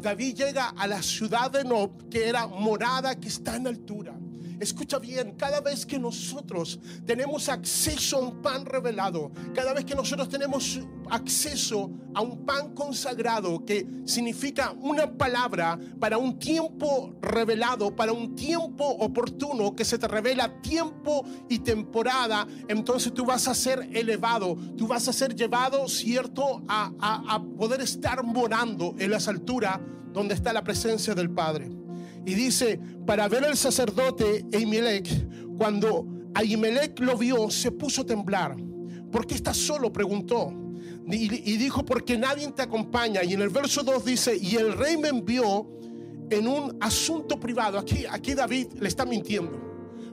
David 0.00 0.34
llega 0.34 0.68
a 0.68 0.86
la 0.86 1.02
ciudad 1.02 1.50
de 1.50 1.64
Nob, 1.64 2.08
que 2.08 2.28
era 2.28 2.46
morada 2.46 3.14
que 3.18 3.28
está 3.28 3.56
en 3.56 3.66
altura. 3.66 4.18
Escucha 4.58 4.98
bien, 4.98 5.34
cada 5.36 5.60
vez 5.60 5.84
que 5.84 5.98
nosotros 5.98 6.80
tenemos 7.04 7.48
acceso 7.48 8.16
a 8.16 8.20
un 8.20 8.40
pan 8.42 8.64
revelado, 8.64 9.30
cada 9.54 9.74
vez 9.74 9.84
que 9.84 9.94
nosotros 9.94 10.28
tenemos 10.28 10.80
acceso 11.10 11.90
a 12.14 12.22
un 12.22 12.44
pan 12.46 12.74
consagrado, 12.74 13.64
que 13.64 13.86
significa 14.06 14.72
una 14.80 15.12
palabra 15.12 15.78
para 16.00 16.16
un 16.16 16.38
tiempo 16.38 17.14
revelado, 17.20 17.94
para 17.94 18.12
un 18.12 18.34
tiempo 18.34 18.84
oportuno, 18.86 19.74
que 19.74 19.84
se 19.84 19.98
te 19.98 20.08
revela 20.08 20.60
tiempo 20.62 21.24
y 21.50 21.58
temporada, 21.58 22.46
entonces 22.68 23.12
tú 23.12 23.26
vas 23.26 23.48
a 23.48 23.54
ser 23.54 23.88
elevado, 23.92 24.56
tú 24.76 24.86
vas 24.86 25.06
a 25.06 25.12
ser 25.12 25.34
llevado, 25.34 25.86
cierto, 25.88 26.62
a, 26.66 26.92
a- 26.98 27.34
a 27.34 27.42
poder 27.42 27.82
estar 27.82 28.24
morando 28.24 28.94
en 28.98 29.10
las 29.10 29.28
alturas 29.28 29.78
donde 30.12 30.34
está 30.34 30.52
la 30.54 30.64
presencia 30.64 31.14
del 31.14 31.30
Padre. 31.30 31.70
Y 32.26 32.34
dice, 32.34 32.80
para 33.06 33.28
ver 33.28 33.44
al 33.44 33.56
sacerdote 33.56 34.44
Ahimelech, 34.52 35.56
cuando 35.56 36.06
Ahimelech 36.34 36.98
lo 36.98 37.16
vio, 37.16 37.48
se 37.50 37.70
puso 37.70 38.02
a 38.02 38.06
temblar. 38.06 38.56
¿Por 39.12 39.26
qué 39.26 39.36
estás 39.36 39.56
solo? 39.56 39.92
Preguntó. 39.92 40.52
Y, 41.08 41.56
dijo, 41.56 41.84
porque 41.84 42.18
nadie 42.18 42.50
te 42.50 42.62
acompaña. 42.62 43.22
Y 43.22 43.34
en 43.34 43.42
el 43.42 43.48
verso 43.48 43.84
2 43.84 44.04
dice, 44.04 44.36
y 44.36 44.56
el 44.56 44.72
rey 44.72 44.96
me 44.96 45.08
envió 45.08 45.68
en 46.28 46.48
un 46.48 46.76
asunto 46.80 47.38
privado. 47.38 47.78
Aquí, 47.78 48.04
aquí 48.10 48.34
David 48.34 48.72
le 48.80 48.88
está 48.88 49.06
mintiendo. 49.06 49.52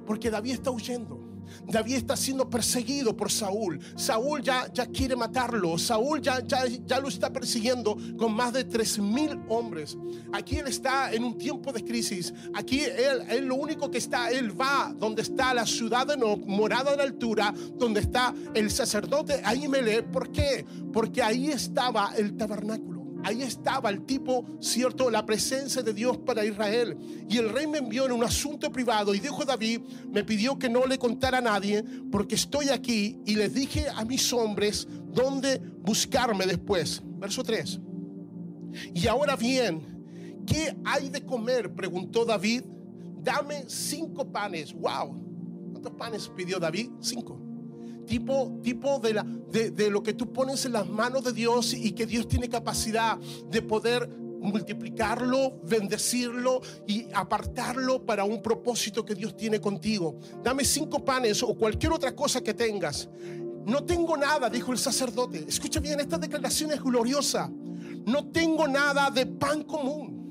Porque 0.06 0.30
David 0.30 0.52
está 0.52 0.70
huyendo. 0.70 1.20
David 1.68 1.96
está 1.96 2.16
siendo 2.16 2.50
perseguido 2.50 3.16
por 3.16 3.32
Saúl. 3.32 3.80
Saúl 3.96 4.42
ya, 4.42 4.72
ya 4.74 4.86
quiere 4.88 5.16
matarlo. 5.16 5.78
Saúl 5.78 6.22
ya, 6.22 6.42
ya, 6.46 6.66
ya 6.66 7.00
lo 7.00 7.08
está 7.08 7.32
persiguiendo 7.32 7.98
con 8.18 8.34
más 8.34 8.54
de 8.54 8.64
tres 8.64 9.00
mil 9.00 9.40
hombres. 9.50 9.98
Aquí 10.32 10.58
él 10.58 10.68
está 10.68 11.12
en 11.14 11.24
un 11.24 11.38
tiempo 11.38 11.72
de 11.72 11.84
crisis. 11.84 12.34
Aquí 12.54 12.82
él, 12.82 13.24
él 13.30 13.46
lo 13.46 13.56
único 13.56 13.90
que 13.90 13.98
está, 13.98 14.30
él 14.30 14.60
va 14.60 14.94
donde 14.98 15.22
está 15.22 15.54
la 15.54 15.66
ciudad 15.66 16.08
de 16.08 16.18
Nob, 16.18 16.46
morada 16.46 16.96
de 16.96 17.04
altura, 17.04 17.54
donde 17.76 18.02
está 18.02 18.34
el 18.54 18.72
sacerdote 18.72 19.42
Ahimelech. 19.44 20.06
¿Por 20.06 20.32
qué? 20.32 20.66
Porque 20.92 21.22
ahí 21.22 21.50
estaba 21.50 22.14
el 22.18 22.36
tabernáculo. 22.36 22.93
Ahí 23.24 23.42
estaba 23.42 23.90
el 23.90 24.06
tipo, 24.06 24.46
cierto, 24.60 25.10
la 25.10 25.26
presencia 25.26 25.82
de 25.82 25.94
Dios 25.94 26.18
para 26.18 26.46
Israel. 26.46 26.98
Y 27.30 27.38
el 27.38 27.50
rey 27.50 27.68
me 27.68 27.78
envió 27.78 28.06
en 28.06 28.12
un 28.12 28.24
asunto 28.24 28.72
privado 28.72 29.16
y 29.16 29.20
dijo 29.20 29.46
David, 29.46 29.82
me 30.10 30.24
pidió 30.24 30.58
que 30.60 30.70
no 30.70 30.86
le 30.86 30.98
contara 30.98 31.38
a 31.38 31.42
nadie 31.42 31.84
porque 32.12 32.36
estoy 32.36 32.70
aquí 32.70 33.20
y 33.26 33.36
les 33.36 33.54
dije 33.54 33.88
a 33.96 34.04
mis 34.06 34.32
hombres 34.34 34.88
dónde 35.08 35.62
buscarme 35.82 36.46
después. 36.46 37.02
Verso 37.18 37.44
3. 37.44 37.80
Y 38.94 39.08
ahora 39.08 39.36
bien, 39.36 40.44
¿qué 40.46 40.76
hay 40.84 41.10
de 41.10 41.26
comer? 41.26 41.74
Preguntó 41.74 42.26
David. 42.26 42.64
Dame 43.22 43.64
cinco 43.68 44.30
panes. 44.30 44.74
Wow. 44.74 45.72
¿Cuántos 45.72 45.94
panes 45.94 46.30
pidió 46.36 46.60
David? 46.60 46.90
Cinco 47.00 47.53
tipo, 48.06 48.60
tipo 48.62 49.00
de, 49.00 49.14
la, 49.14 49.24
de, 49.24 49.72
de 49.72 49.90
lo 49.90 50.04
que 50.04 50.14
tú 50.14 50.32
pones 50.32 50.66
en 50.66 50.74
las 50.74 50.88
manos 50.88 51.24
de 51.24 51.34
Dios 51.34 51.74
y 51.74 51.92
que 51.92 52.06
Dios 52.06 52.28
tiene 52.28 52.50
capacidad 52.50 53.18
de 53.18 53.62
poder 53.62 54.10
multiplicarlo, 54.44 55.62
bendecirlo 55.64 56.62
y 56.86 57.08
apartarlo 57.14 58.06
para 58.06 58.26
un 58.26 58.42
propósito 58.42 59.06
que 59.06 59.16
Dios 59.16 59.36
tiene 59.38 59.60
contigo. 59.62 60.20
Dame 60.44 60.66
cinco 60.66 61.04
panes 61.04 61.42
o 61.42 61.56
cualquier 61.56 61.94
otra 61.94 62.14
cosa 62.14 62.42
que 62.42 62.54
tengas. 62.54 63.10
No 63.66 63.86
tengo 63.86 64.18
nada, 64.18 64.50
dijo 64.50 64.74
el 64.74 64.78
sacerdote. 64.78 65.46
Escucha 65.48 65.80
bien, 65.80 66.00
esta 66.02 66.18
declaración 66.18 66.72
es 66.72 66.84
gloriosa. 66.84 67.50
No 68.06 68.26
tengo 68.28 68.68
nada 68.68 69.10
de 69.10 69.26
pan 69.26 69.64
común. 69.64 70.23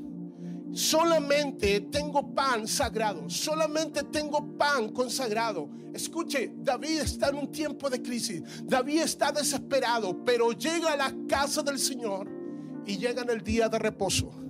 Solamente 0.72 1.80
tengo 1.82 2.34
pan 2.34 2.66
sagrado. 2.66 3.28
Solamente 3.28 4.02
tengo 4.04 4.56
pan 4.56 4.88
consagrado. 4.90 5.68
Escuche, 5.92 6.52
David 6.56 7.00
está 7.00 7.28
en 7.28 7.36
un 7.36 7.52
tiempo 7.52 7.90
de 7.90 8.00
crisis. 8.00 8.42
David 8.64 9.02
está 9.02 9.30
desesperado, 9.30 10.24
pero 10.24 10.52
llega 10.52 10.92
a 10.92 10.96
la 10.96 11.14
casa 11.28 11.62
del 11.62 11.78
Señor 11.78 12.28
y 12.86 12.96
llega 12.96 13.22
en 13.22 13.30
el 13.30 13.42
día 13.42 13.68
de 13.68 13.78
reposo. 13.78 14.41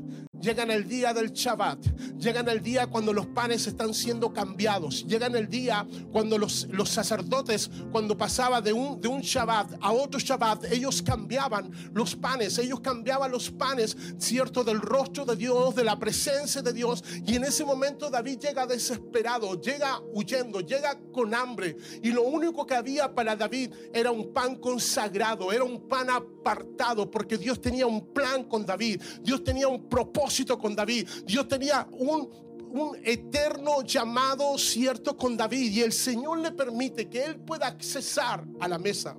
Llega 0.42 0.64
en 0.64 0.72
el 0.72 0.88
día 0.88 1.14
del 1.14 1.32
Shabbat. 1.32 1.78
Llega 2.18 2.40
en 2.40 2.48
el 2.48 2.60
día 2.60 2.88
cuando 2.88 3.12
los 3.12 3.26
panes 3.26 3.64
están 3.68 3.94
siendo 3.94 4.32
cambiados. 4.32 5.06
Llega 5.06 5.26
en 5.26 5.36
el 5.36 5.48
día 5.48 5.86
cuando 6.10 6.36
los, 6.36 6.66
los 6.68 6.88
sacerdotes, 6.88 7.70
cuando 7.92 8.18
pasaba 8.18 8.60
de 8.60 8.72
un, 8.72 9.00
de 9.00 9.06
un 9.06 9.20
Shabbat 9.20 9.74
a 9.80 9.92
otro 9.92 10.18
Shabbat, 10.18 10.64
ellos 10.72 11.00
cambiaban 11.00 11.70
los 11.94 12.16
panes. 12.16 12.58
Ellos 12.58 12.80
cambiaban 12.80 13.30
los 13.30 13.50
panes, 13.52 13.96
cierto, 14.18 14.64
del 14.64 14.80
rostro 14.80 15.24
de 15.24 15.36
Dios, 15.36 15.76
de 15.76 15.84
la 15.84 15.96
presencia 15.96 16.60
de 16.60 16.72
Dios. 16.72 17.04
Y 17.24 17.36
en 17.36 17.44
ese 17.44 17.64
momento 17.64 18.10
David 18.10 18.40
llega 18.40 18.66
desesperado, 18.66 19.60
llega 19.60 20.00
huyendo, 20.12 20.58
llega 20.58 20.98
con 21.12 21.32
hambre. 21.36 21.76
Y 22.02 22.10
lo 22.10 22.22
único 22.22 22.66
que 22.66 22.74
había 22.74 23.14
para 23.14 23.36
David 23.36 23.72
era 23.94 24.10
un 24.10 24.32
pan 24.32 24.56
consagrado, 24.56 25.52
era 25.52 25.62
un 25.62 25.86
pan 25.86 26.10
apartado, 26.10 27.08
porque 27.08 27.38
Dios 27.38 27.60
tenía 27.60 27.86
un 27.86 28.12
plan 28.12 28.42
con 28.42 28.66
David. 28.66 29.00
Dios 29.22 29.44
tenía 29.44 29.68
un 29.68 29.88
propósito 29.88 30.31
con 30.58 30.74
David. 30.74 31.08
Dios 31.26 31.48
tenía 31.48 31.86
un, 31.92 32.28
un 32.70 32.96
eterno 33.04 33.82
llamado 33.82 34.56
cierto 34.58 35.16
con 35.16 35.36
David. 35.36 35.72
Y 35.72 35.80
el 35.80 35.92
Señor 35.92 36.38
le 36.38 36.52
permite 36.52 37.08
que 37.08 37.24
él 37.24 37.36
pueda 37.36 37.66
accesar 37.66 38.44
a 38.60 38.68
la 38.68 38.78
mesa. 38.78 39.16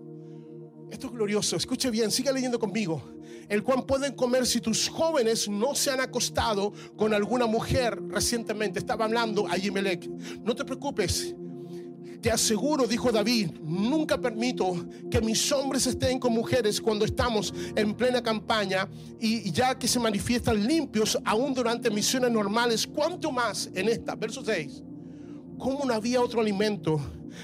Esto 0.90 1.08
es 1.08 1.14
glorioso. 1.14 1.56
Escuche 1.56 1.90
bien, 1.90 2.12
siga 2.12 2.32
leyendo 2.32 2.60
conmigo. 2.60 3.02
El 3.50 3.64
cual 3.64 3.86
pueden 3.86 4.14
comer 4.14 4.46
si 4.46 4.62
tus 4.62 4.88
jóvenes 4.88 5.50
no 5.50 5.76
se 5.76 5.92
han 5.92 6.00
acostado 6.00 6.72
con 6.96 7.14
alguna 7.14 7.46
mujer 7.46 8.00
recientemente. 8.08 8.80
Estaba 8.80 9.06
hablando 9.06 9.48
a 9.48 9.58
Yimelec. 9.58 10.08
No 10.42 10.56
te 10.56 10.64
preocupes. 10.64 11.36
Te 12.24 12.32
aseguro, 12.32 12.88
dijo 12.88 13.12
David, 13.12 13.50
nunca 13.62 14.18
permito 14.18 14.88
que 15.12 15.20
mis 15.20 15.52
hombres 15.52 15.86
estén 15.88 16.20
con 16.20 16.32
mujeres 16.32 16.80
cuando 16.80 17.04
estamos 17.04 17.54
en 17.76 17.94
plena 17.94 18.24
campaña 18.24 18.88
y 19.20 19.52
ya 19.52 19.78
que 19.78 19.90
se 19.90 20.00
manifiestan 20.00 20.66
limpios 20.66 21.20
aún 21.26 21.54
durante 21.54 21.92
misiones 21.92 22.32
normales, 22.32 22.88
¿cuánto 22.88 23.30
más 23.30 23.70
en 23.74 23.90
esta? 23.90 24.16
Verso 24.16 24.42
6. 24.42 24.84
Como 25.60 25.84
no 25.84 25.94
había 25.94 26.22
otro 26.22 26.40
alimento 26.40 26.98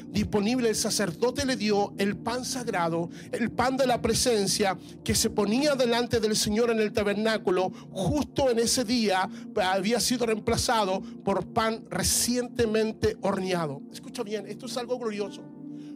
disponible, 0.07 0.69
el 0.69 0.75
sacerdote 0.75 1.45
le 1.45 1.55
dio 1.55 1.93
el 1.97 2.17
pan 2.17 2.45
sagrado, 2.45 3.09
el 3.31 3.51
pan 3.51 3.77
de 3.77 3.87
la 3.87 4.01
presencia 4.01 4.77
que 5.03 5.15
se 5.15 5.29
ponía 5.29 5.75
delante 5.75 6.19
del 6.19 6.35
Señor 6.35 6.71
en 6.71 6.79
el 6.79 6.91
tabernáculo. 6.91 7.71
Justo 7.91 8.49
en 8.49 8.59
ese 8.59 8.83
día 8.83 9.29
había 9.55 9.99
sido 9.99 10.25
reemplazado 10.25 11.01
por 11.23 11.47
pan 11.47 11.85
recientemente 11.89 13.17
horneado. 13.21 13.81
Escucha 13.91 14.23
bien, 14.23 14.47
esto 14.47 14.65
es 14.65 14.77
algo 14.77 14.97
glorioso. 14.97 15.43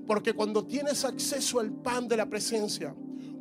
Porque 0.06 0.34
cuando 0.34 0.66
tienes 0.66 1.06
acceso 1.06 1.60
al 1.60 1.72
pan 1.72 2.08
de 2.08 2.18
la 2.18 2.28
presencia, 2.28 2.94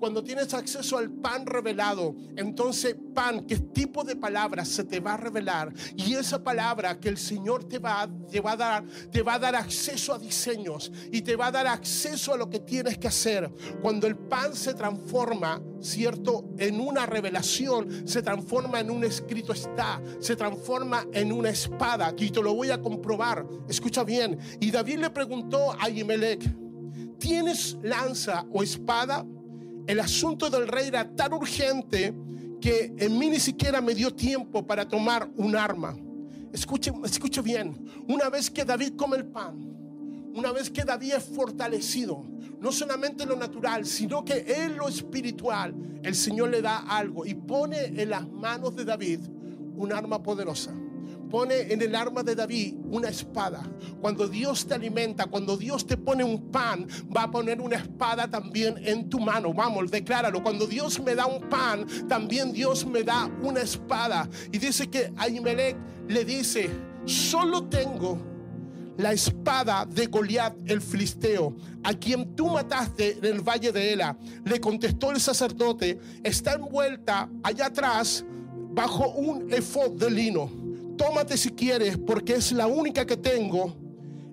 cuando 0.03 0.25
tienes 0.25 0.53
acceso 0.53 0.99
al 0.99 1.13
pan 1.13 1.47
revelado, 1.47 2.17
entonces 2.35 2.97
pan, 3.15 3.47
qué 3.47 3.57
tipo 3.57 4.03
de 4.03 4.17
palabra 4.17 4.65
se 4.65 4.83
te 4.83 4.99
va 4.99 5.15
a 5.15 5.17
revelar. 5.17 5.73
Y 5.95 6.15
esa 6.15 6.43
palabra 6.43 6.99
que 6.99 7.09
el 7.09 7.17
Señor 7.17 7.69
te 7.69 7.79
va, 7.79 8.11
te 8.29 8.41
va 8.41 8.51
a 8.51 8.57
dar, 8.57 8.85
te 9.13 9.23
va 9.23 9.35
a 9.35 9.39
dar 9.39 9.55
acceso 9.55 10.13
a 10.13 10.19
diseños 10.19 10.91
y 11.13 11.23
te 11.23 11.37
va 11.37 11.47
a 11.47 11.51
dar 11.53 11.69
acceso 11.69 12.35
a 12.35 12.37
lo 12.37 12.51
que 12.51 12.59
tienes 12.59 12.99
que 12.99 13.07
hacer. 13.07 13.49
Cuando 13.81 14.09
el 14.09 14.17
pan 14.17 14.57
se 14.57 14.75
transforma, 14.75 15.63
¿cierto? 15.81 16.47
En 16.59 16.81
una 16.81 17.07
revelación, 17.07 18.09
se 18.09 18.23
transforma 18.23 18.81
en 18.81 18.91
un 18.91 19.05
escrito 19.05 19.53
está, 19.53 20.03
se 20.19 20.35
transforma 20.35 21.07
en 21.13 21.31
una 21.31 21.51
espada. 21.51 22.13
Y 22.19 22.31
te 22.31 22.43
lo 22.43 22.57
voy 22.57 22.73
a 22.73 22.83
comprobar. 22.83 23.47
Escucha 23.69 24.03
bien. 24.03 24.37
Y 24.59 24.73
David 24.73 24.99
le 24.99 25.11
preguntó 25.11 25.71
a 25.81 25.89
Yimelech, 25.89 26.43
¿tienes 27.21 27.79
lanza 27.85 28.45
o 28.51 28.65
espada? 28.65 29.25
El 29.87 30.01
asunto 30.01 30.49
del 30.49 30.69
rey 30.69 30.89
era 30.89 31.09
tan 31.15 31.33
urgente 31.33 32.15
que 32.61 32.95
en 32.97 33.19
mí 33.19 33.29
ni 33.29 33.41
siquiera 33.41 33.81
me 33.81 33.95
dio 33.95 34.15
tiempo 34.15 34.65
para 34.65 34.87
tomar 34.87 35.29
un 35.37 35.57
arma. 35.57 35.97
Escuche, 36.53 36.93
escuche 37.05 37.41
bien, 37.41 37.75
una 38.09 38.29
vez 38.29 38.51
que 38.51 38.65
David 38.65 38.95
come 38.97 39.17
el 39.17 39.25
pan, 39.25 39.57
una 40.35 40.53
vez 40.53 40.71
que 40.71 40.85
David 40.85 41.15
es 41.15 41.25
fortalecido, 41.25 42.25
no 42.61 42.71
solamente 42.71 43.27
lo 43.27 43.37
natural, 43.37 43.87
sino 43.87 44.25
que 44.25 44.45
en 44.47 44.77
lo 44.77 44.89
espiritual, 44.89 45.75
el 46.03 46.15
Señor 46.15 46.51
le 46.51 46.63
da 46.63 46.79
algo 46.79 47.27
y 47.27 47.35
pone 47.35 47.87
en 47.87 48.11
las 48.11 48.29
manos 48.29 48.77
de 48.77 48.85
David 48.85 49.21
un 49.75 49.93
arma 49.93 50.23
poderosa 50.23 50.73
pone 51.33 51.73
en 51.73 51.81
el 51.81 51.95
arma 51.95 52.23
de 52.23 52.35
David 52.35 52.75
una 52.91 53.09
espada. 53.09 53.63
Cuando 54.03 54.29
Dios 54.29 54.67
te 54.67 54.75
alimenta, 54.75 55.25
cuando 55.25 55.57
Dios 55.57 55.87
te 55.87 55.97
pone 55.97 56.23
un 56.23 56.51
pan, 56.51 56.87
va 57.05 57.23
a 57.23 57.31
poner 57.31 57.59
una 57.59 57.77
espada 57.77 58.29
también 58.29 58.75
en 58.85 59.09
tu 59.09 59.19
mano. 59.19 59.55
Vamos, 59.55 59.91
decláralo. 59.91 60.43
Cuando 60.43 60.67
Dios 60.67 61.01
me 61.01 61.15
da 61.15 61.25
un 61.25 61.41
pan, 61.49 61.87
también 62.07 62.53
Dios 62.53 62.85
me 62.85 63.03
da 63.03 63.31
una 63.43 63.63
espada. 63.63 64.29
Y 64.53 64.59
dice 64.59 64.91
que 64.91 65.11
Ahimelech 65.17 65.75
le 66.07 66.23
dice, 66.27 66.69
solo 67.07 67.65
tengo 67.65 68.19
la 68.99 69.15
espada 69.15 69.87
de 69.87 70.09
Goliat 70.09 70.55
el 70.67 70.83
filisteo, 70.83 71.57
a 71.83 71.95
quien 71.95 72.37
tú 72.37 72.49
mataste 72.51 73.17
en 73.17 73.25
el 73.25 73.41
valle 73.41 73.73
de 73.73 73.95
Ela. 73.95 74.19
Le 74.45 74.61
contestó 74.61 75.11
el 75.11 75.19
sacerdote, 75.19 75.99
está 76.23 76.53
envuelta 76.53 77.31
allá 77.43 77.67
atrás 77.67 78.23
bajo 78.75 79.09
un 79.13 79.51
efod 79.51 79.93
de 79.93 80.11
lino 80.11 80.63
tómate 80.97 81.37
si 81.37 81.51
quieres, 81.51 81.99
porque 81.99 82.35
es 82.35 82.53
la 82.53 82.67
única 82.67 83.07
que 83.07 83.17
tengo. 83.17 83.77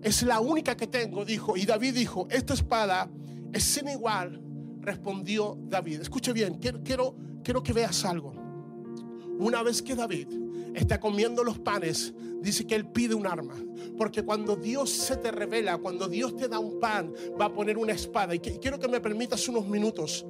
Es 0.02 0.24
la 0.24 0.40
única 0.40 0.78
que 0.78 0.88
tengo, 0.88 1.26
dijo. 1.26 1.58
Y 1.58 1.66
David 1.66 1.94
dijo, 1.94 2.28
esta 2.32 2.54
espada 2.54 3.10
es 3.52 3.64
sin 3.64 3.90
igual, 3.90 4.42
respondió 4.80 5.58
David. 5.68 6.02
Escuche 6.02 6.32
bien, 6.32 6.56
quiero, 6.56 6.82
quiero, 6.84 7.16
quiero 7.44 7.62
que 7.64 7.74
veas 7.74 8.06
algo. 8.06 8.34
Una 9.40 9.64
vez 9.64 9.82
que 9.82 9.96
David 9.96 10.28
está 10.74 11.00
comiendo 11.00 11.44
los 11.44 11.60
panes, 11.60 12.14
dice 12.42 12.66
que 12.66 12.76
él 12.76 12.88
pide 12.88 13.16
un 13.16 13.28
arma. 13.28 13.56
Porque 13.98 14.24
cuando 14.24 14.56
Dios 14.56 14.90
se 14.90 15.18
te 15.18 15.32
revela, 15.32 15.78
cuando 15.78 16.08
Dios 16.08 16.36
te 16.36 16.48
da 16.48 16.60
un 16.60 16.80
pan, 16.80 17.14
va 17.40 17.46
a 17.46 17.54
poner 17.54 17.78
una 17.78 17.94
espada. 17.94 18.36
Y 18.36 18.40
quiero 18.40 18.80
que 18.80 18.88
me 18.88 19.02
permitas 19.02 19.48
unos 19.50 19.68
minutos 19.68 20.26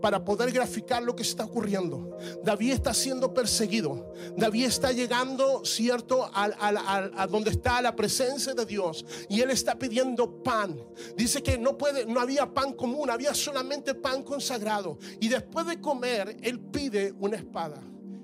para 0.00 0.24
poder 0.24 0.50
graficar 0.52 1.02
lo 1.02 1.14
que 1.14 1.22
está 1.22 1.44
ocurriendo. 1.44 2.16
David 2.42 2.72
está 2.72 2.94
siendo 2.94 3.32
perseguido. 3.32 4.12
David 4.36 4.66
está 4.66 4.92
llegando, 4.92 5.64
cierto, 5.64 6.30
a, 6.32 7.26
donde 7.30 7.50
está 7.50 7.80
la 7.82 7.94
presencia 7.94 8.54
de 8.54 8.64
Dios. 8.64 9.04
Y 9.28 9.40
él 9.40 9.50
está 9.50 9.78
pidiendo 9.78 10.42
pan. 10.42 10.76
Dice 11.16 11.42
que 11.42 11.58
no, 11.58 11.76
puede, 11.76 12.06
no 12.06 12.20
había 12.20 12.52
pan 12.52 12.72
común, 12.72 13.10
había 13.10 13.34
solamente 13.34 13.94
pan 13.94 14.22
consagrado. 14.22 14.98
Y 15.20 15.28
después 15.28 15.66
de 15.66 15.80
comer, 15.80 16.36
él 16.42 16.60
pide 16.60 17.14
una 17.18 17.36
espada. 17.36 17.80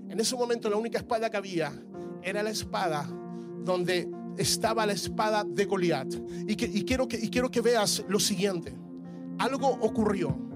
En 0.09 0.21
ese 0.21 0.37
momento 0.37 0.71
la 0.71 0.77
única 0.77 0.99
espada 0.99 1.31
que 1.31 1.37
había 1.37 1.73
era 2.23 2.43
la 2.43 2.51
espada 2.51 3.09
donde 3.65 4.09
estaba 4.39 4.87
la 4.87 4.93
espada 4.93 5.45
de 5.45 5.65
Goliat. 5.65 6.15
Y, 6.47 6.57
quiero 6.57 7.09
que 7.51 7.61
veas 7.61 8.05
lo 8.09 8.21
siguiente. 8.21 8.75
Algo 9.39 9.69
ocurrió 9.69 10.47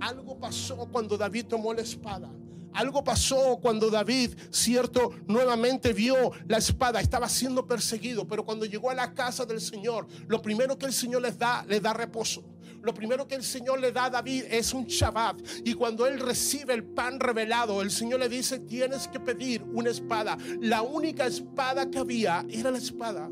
algo 0.00 0.38
pasó 0.38 0.88
cuando 0.90 1.16
David 1.16 1.46
tomó 1.46 1.72
la 1.72 1.82
espada. 1.82 2.30
Algo 2.72 3.02
pasó 3.02 3.58
cuando 3.60 3.90
David, 3.90 4.30
cierto, 4.50 5.10
nuevamente 5.26 5.92
vio 5.92 6.32
la 6.46 6.58
espada, 6.58 7.00
estaba 7.00 7.28
siendo 7.28 7.66
perseguido, 7.66 8.26
pero 8.28 8.44
cuando 8.44 8.64
llegó 8.64 8.90
a 8.90 8.94
la 8.94 9.12
casa 9.12 9.44
del 9.44 9.60
Señor, 9.60 10.06
lo 10.28 10.40
primero 10.40 10.78
que 10.78 10.86
el 10.86 10.92
Señor 10.92 11.22
les 11.22 11.36
da, 11.36 11.64
les 11.68 11.82
da 11.82 11.92
reposo. 11.92 12.44
Lo 12.82 12.94
primero 12.94 13.28
que 13.28 13.34
el 13.34 13.42
Señor 13.42 13.78
le 13.78 13.92
da 13.92 14.06
a 14.06 14.10
David 14.10 14.44
es 14.48 14.72
un 14.72 14.86
Shabbat. 14.86 15.38
Y 15.64 15.74
cuando 15.74 16.06
él 16.06 16.18
recibe 16.18 16.72
el 16.72 16.84
pan 16.84 17.20
revelado, 17.20 17.82
el 17.82 17.90
Señor 17.90 18.20
le 18.20 18.28
dice, 18.30 18.60
tienes 18.60 19.06
que 19.06 19.20
pedir 19.20 19.62
una 19.74 19.90
espada. 19.90 20.38
La 20.60 20.80
única 20.80 21.26
espada 21.26 21.90
que 21.90 21.98
había 21.98 22.46
era 22.48 22.70
la 22.70 22.78
espada 22.78 23.28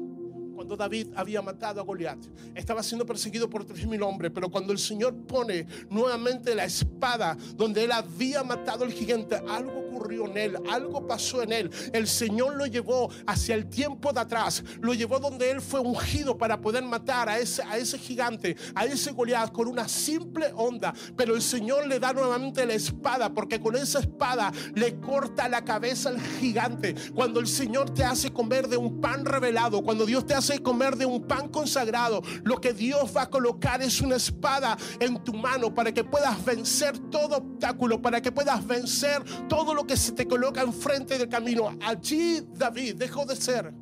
cuando 0.58 0.76
David 0.76 1.12
había 1.14 1.40
matado 1.40 1.80
a 1.80 1.84
Goliat. 1.84 2.18
Estaba 2.52 2.82
siendo 2.82 3.06
perseguido 3.06 3.48
por 3.48 3.64
tres 3.64 3.86
mil 3.86 4.02
hombres, 4.02 4.32
pero 4.34 4.50
cuando 4.50 4.72
el 4.72 4.80
Señor 4.80 5.14
pone 5.14 5.68
nuevamente 5.88 6.52
la 6.52 6.64
espada 6.64 7.36
donde 7.54 7.84
él 7.84 7.92
había 7.92 8.42
matado 8.42 8.82
al 8.82 8.90
gigante, 8.90 9.40
algo 9.48 9.78
ocurrió 9.86 10.26
en 10.26 10.36
él, 10.36 10.58
algo 10.68 11.06
pasó 11.06 11.42
en 11.42 11.52
él. 11.52 11.70
El 11.92 12.08
Señor 12.08 12.56
lo 12.56 12.66
llevó 12.66 13.08
hacia 13.24 13.54
el 13.54 13.68
tiempo 13.68 14.12
de 14.12 14.18
atrás, 14.18 14.64
lo 14.80 14.94
llevó 14.94 15.20
donde 15.20 15.48
él 15.48 15.60
fue 15.60 15.78
ungido 15.78 16.36
para 16.36 16.60
poder 16.60 16.82
matar 16.82 17.28
a 17.28 17.38
ese, 17.38 17.62
a 17.62 17.78
ese 17.78 17.96
gigante, 17.96 18.56
a 18.74 18.84
ese 18.84 19.12
Goliat 19.12 19.52
con 19.52 19.68
una 19.68 19.86
simple 19.86 20.50
onda. 20.56 20.92
Pero 21.16 21.36
el 21.36 21.42
Señor 21.42 21.86
le 21.86 22.00
da 22.00 22.12
nuevamente 22.12 22.66
la 22.66 22.74
espada, 22.74 23.32
porque 23.32 23.60
con 23.60 23.76
esa 23.76 24.00
espada 24.00 24.52
le 24.74 24.98
corta 24.98 25.48
la 25.48 25.64
cabeza 25.64 26.08
al 26.08 26.20
gigante. 26.20 26.96
Cuando 27.14 27.38
el 27.38 27.46
Señor 27.46 27.90
te 27.94 28.02
hace 28.02 28.32
comer 28.32 28.66
de 28.66 28.76
un 28.76 29.00
pan 29.00 29.24
revelado, 29.24 29.82
cuando 29.82 30.04
Dios 30.04 30.26
te 30.26 30.34
hace 30.34 30.47
comer 30.56 30.96
de 30.96 31.04
un 31.04 31.22
pan 31.26 31.48
consagrado, 31.48 32.22
lo 32.44 32.61
que 32.61 32.72
Dios 32.72 33.14
va 33.14 33.22
a 33.22 33.30
colocar 33.30 33.82
es 33.82 34.00
una 34.00 34.16
espada 34.16 34.76
en 34.98 35.22
tu 35.22 35.34
mano 35.34 35.74
para 35.74 35.92
que 35.92 36.04
puedas 36.04 36.42
vencer 36.44 36.98
todo 37.11 37.37
obstáculo, 37.37 38.00
para 38.00 38.22
que 38.22 38.32
puedas 38.32 38.66
vencer 38.66 39.22
todo 39.48 39.74
lo 39.74 39.87
que 39.87 39.96
se 39.96 40.12
te 40.12 40.26
coloca 40.26 40.62
enfrente 40.62 41.18
del 41.18 41.28
camino. 41.28 41.76
Allí 41.82 42.40
David 42.54 42.94
dejó 42.94 43.26
de 43.26 43.37
ser 43.37 43.74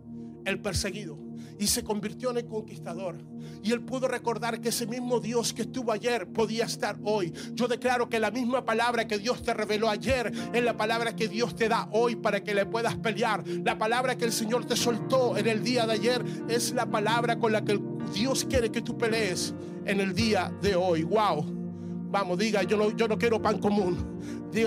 el 0.44 0.60
perseguido 0.60 1.25
y 1.58 1.66
se 1.66 1.84
convirtió 1.84 2.30
en 2.30 2.38
el 2.38 2.46
conquistador. 2.46 3.16
Y 3.62 3.72
él 3.72 3.82
pudo 3.82 4.08
recordar 4.08 4.60
que 4.60 4.68
ese 4.68 4.86
mismo 4.86 5.20
Dios 5.20 5.52
que 5.52 5.62
estuvo 5.62 5.92
ayer 5.92 6.26
podía 6.32 6.64
estar 6.64 6.98
hoy. 7.04 7.32
Yo 7.54 7.68
declaro 7.68 8.08
que 8.08 8.20
la 8.20 8.30
misma 8.30 8.64
palabra 8.64 9.06
que 9.06 9.18
Dios 9.18 9.42
te 9.42 9.54
reveló 9.54 9.88
ayer 9.88 10.32
es 10.52 10.62
la 10.62 10.76
palabra 10.76 11.16
que 11.16 11.28
Dios 11.28 11.54
te 11.56 11.68
da 11.68 11.88
hoy 11.92 12.16
para 12.16 12.42
que 12.42 12.54
le 12.54 12.66
puedas 12.66 12.96
pelear. 12.96 13.44
La 13.64 13.78
palabra 13.78 14.16
que 14.16 14.24
el 14.24 14.32
Señor 14.32 14.64
te 14.64 14.76
soltó 14.76 15.36
en 15.36 15.46
el 15.46 15.62
día 15.62 15.86
de 15.86 15.94
ayer 15.94 16.24
es 16.48 16.72
la 16.72 16.86
palabra 16.86 17.38
con 17.38 17.52
la 17.52 17.64
que 17.64 17.80
Dios 18.14 18.44
quiere 18.44 18.70
que 18.70 18.82
tú 18.82 18.96
pelees 18.96 19.54
en 19.84 20.00
el 20.00 20.14
día 20.14 20.52
de 20.62 20.76
hoy. 20.76 21.02
Wow. 21.02 21.56
Vamos, 22.08 22.38
diga, 22.38 22.62
yo 22.62 22.76
no, 22.76 22.96
yo 22.96 23.08
no 23.08 23.18
quiero 23.18 23.42
pan 23.42 23.58
común. 23.58 24.20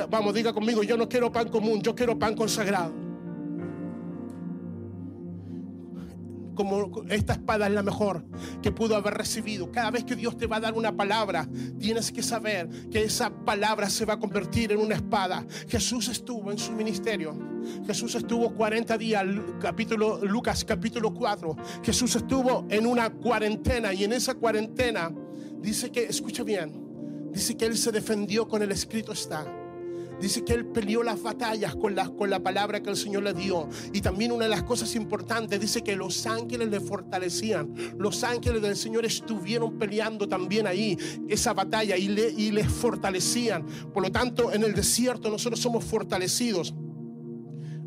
Vamos, 0.09 0.33
diga 0.33 0.53
conmigo, 0.53 0.83
yo 0.83 0.97
no 0.97 1.07
quiero 1.07 1.31
pan 1.31 1.49
común, 1.49 1.81
yo 1.81 1.95
quiero 1.95 2.17
pan 2.17 2.35
consagrado. 2.35 3.08
Como 6.59 7.05
esta 7.07 7.31
espada 7.31 7.67
es 7.67 7.73
la 7.73 7.83
mejor 7.83 8.25
que 8.61 8.73
pudo 8.73 8.97
haber 8.97 9.13
recibido. 9.13 9.71
Cada 9.71 9.91
vez 9.91 10.03
que 10.03 10.17
Dios 10.17 10.37
te 10.37 10.45
va 10.45 10.57
a 10.57 10.59
dar 10.59 10.73
una 10.73 10.93
palabra, 10.93 11.47
tienes 11.79 12.11
que 12.11 12.21
saber 12.21 12.67
que 12.91 13.01
esa 13.01 13.29
palabra 13.29 13.89
se 13.89 14.03
va 14.03 14.15
a 14.15 14.19
convertir 14.19 14.73
en 14.73 14.79
una 14.79 14.95
espada. 14.95 15.47
Jesús 15.69 16.09
estuvo 16.09 16.51
en 16.51 16.57
su 16.57 16.73
ministerio. 16.73 17.33
Jesús 17.87 18.13
estuvo 18.15 18.53
40 18.53 18.97
días, 18.97 19.23
capítulo 19.61 20.19
Lucas 20.25 20.65
capítulo 20.65 21.13
4. 21.13 21.55
Jesús 21.81 22.17
estuvo 22.17 22.67
en 22.69 22.85
una 22.85 23.09
cuarentena 23.09 23.93
y 23.93 24.03
en 24.03 24.11
esa 24.11 24.33
cuarentena 24.33 25.13
dice 25.61 25.93
que, 25.93 26.07
escucha 26.07 26.43
bien, 26.43 26.73
dice 27.31 27.55
que 27.55 27.67
él 27.67 27.77
se 27.77 27.93
defendió 27.93 28.49
con 28.49 28.61
el 28.61 28.73
escrito 28.73 29.13
está. 29.13 29.45
Dice 30.19 30.43
que 30.43 30.53
él 30.53 30.65
peleó 30.65 31.03
las 31.03 31.21
batallas 31.21 31.75
con 31.75 31.95
la, 31.95 32.39
palabra 32.39 32.81
que 32.81 32.89
el 32.89 32.95
Señor 32.95 33.23
le 33.23 33.33
dio. 33.33 33.69
Y 33.93 34.01
también 34.01 34.31
una 34.31 34.45
de 34.45 34.49
las 34.49 34.63
cosas 34.63 34.95
importantes, 34.95 35.59
dice 35.59 35.81
que 35.81 35.95
los 35.95 36.25
ángeles 36.25 36.69
le 36.69 36.79
fortalecían. 36.79 37.73
Los 37.97 38.23
ángeles 38.23 38.61
del 38.61 38.75
Señor 38.75 39.05
estuvieron 39.05 39.77
peleando 39.77 40.27
también 40.27 40.67
ahí 40.67 40.97
esa 41.27 41.53
batalla 41.53 41.97
y 41.97 42.09
le, 42.09 42.29
y 42.29 42.51
les 42.51 42.67
fortalecían. 42.67 43.65
Por 43.93 44.03
lo 44.03 44.11
tanto, 44.11 44.51
en 44.53 44.63
el 44.63 44.73
desierto 44.73 45.29
nosotros 45.29 45.59
somos 45.59 45.83
fortalecidos. 45.83 46.73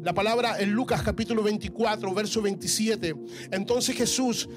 La 0.02 0.12
palabra 0.12 0.58
en 0.58 0.72
Lucas 0.72 1.00
capítulo 1.02 1.44
24, 1.44 2.12
verso 2.12 2.42
27. 2.42 3.14
Entonces 3.52 3.94
Jesús 3.94 4.48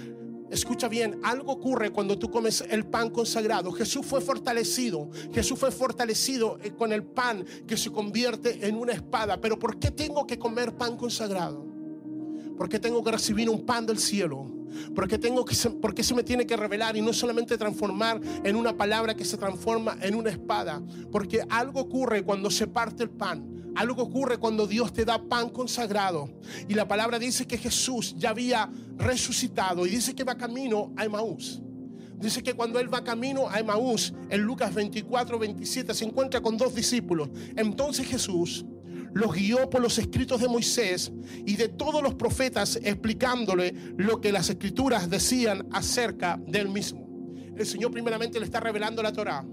Escucha 0.56 0.88
bien, 0.88 1.20
algo 1.22 1.52
ocurre 1.52 1.92
cuando 1.92 2.18
tú 2.18 2.32
comes 2.32 2.64
el 2.70 2.86
pan 2.86 3.10
consagrado. 3.10 3.74
Jesús 3.74 4.06
fue 4.06 4.22
fortalecido. 4.22 5.10
Jesús 5.34 5.60
fue 5.60 5.70
fortalecido 5.70 6.58
eh, 6.64 6.72
con 6.72 6.94
el 6.94 7.04
pan 7.04 7.46
que 7.68 7.76
se 7.76 7.92
convierte 7.92 8.66
en 8.66 8.78
una 8.78 8.94
espada. 8.94 9.42
Pero 9.42 9.60
¿por 9.60 9.78
qué 9.78 9.92
tengo 9.92 10.26
que 10.26 10.40
comer 10.40 10.72
pan 10.74 10.96
consagrado? 10.96 11.66
¿Por 12.58 12.70
qué 12.70 12.80
tengo 12.80 13.04
que 13.04 13.12
recibir 13.12 13.50
un 13.50 13.66
pan 13.66 13.86
del 13.86 14.00
cielo? 14.00 14.50
¿Por 14.96 15.10
qué, 15.10 15.18
tengo 15.18 15.44
que 15.44 15.58
¿Por 15.72 15.94
qué 15.94 16.04
se 16.04 16.16
me 16.16 16.24
tiene 16.24 16.48
que 16.48 16.56
revelar 16.56 16.96
y 16.96 17.02
no 17.02 17.12
solamente 17.12 17.58
transformar 17.58 18.22
en 18.46 18.56
una 18.56 18.78
palabra 18.78 19.14
que 19.14 19.26
se 19.26 19.36
transforma 19.36 19.98
en 20.00 20.16
una 20.16 20.30
espada? 20.30 20.82
Porque 21.12 21.42
algo 21.50 21.82
ocurre 21.82 22.24
cuando 22.24 22.50
se 22.50 22.66
parte 22.66 23.04
el 23.04 23.10
pan. 23.10 23.55
Algo 23.76 24.04
ocurre 24.04 24.38
cuando 24.38 24.68
Dios 24.68 24.94
te 24.94 25.06
da 25.06 25.22
pan 25.22 25.50
consagrado. 25.50 26.30
Y 26.68 26.74
la 26.74 26.88
palabra 26.88 27.20
dice 27.20 27.46
que 27.46 27.58
Jesús 27.58 28.16
ya 28.18 28.30
había 28.30 28.70
resucitado 28.98 29.86
y 29.86 29.90
dice 29.90 30.16
que 30.16 30.24
va 30.24 30.36
camino 30.36 30.94
a 30.96 31.06
Emaús. 31.06 31.62
Dice 32.18 32.42
que 32.42 32.54
cuando 32.54 32.80
él 32.80 32.94
va 32.94 33.04
camino 33.04 33.50
a 33.50 33.60
Emaús, 33.60 34.14
en 34.30 34.42
Lucas 34.42 34.74
24, 34.74 35.38
27, 35.38 35.94
se 35.94 36.06
encuentra 36.06 36.42
con 36.42 36.58
dos 36.58 36.74
discípulos. 36.74 37.30
Entonces 37.56 38.08
Jesús 38.08 38.66
los 39.14 39.34
guió 39.34 39.70
por 39.70 39.82
los 39.82 39.98
escritos 39.98 40.42
de 40.42 40.48
Moisés 40.48 41.12
y 41.46 41.56
de 41.56 41.70
todos 41.70 42.02
los 42.04 42.16
profetas 42.16 42.78
explicándole 42.84 43.74
lo 43.98 44.20
que 44.20 44.32
las 44.32 44.50
escrituras 44.50 45.10
decían 45.10 45.68
acerca 45.72 46.40
del 46.48 46.70
mismo. 46.70 47.06
El 47.56 47.66
Señor 47.66 47.92
primeramente 47.92 48.40
le 48.40 48.46
está 48.46 48.60
revelando 48.60 49.02
la 49.02 49.14
Torá, 49.14 49.46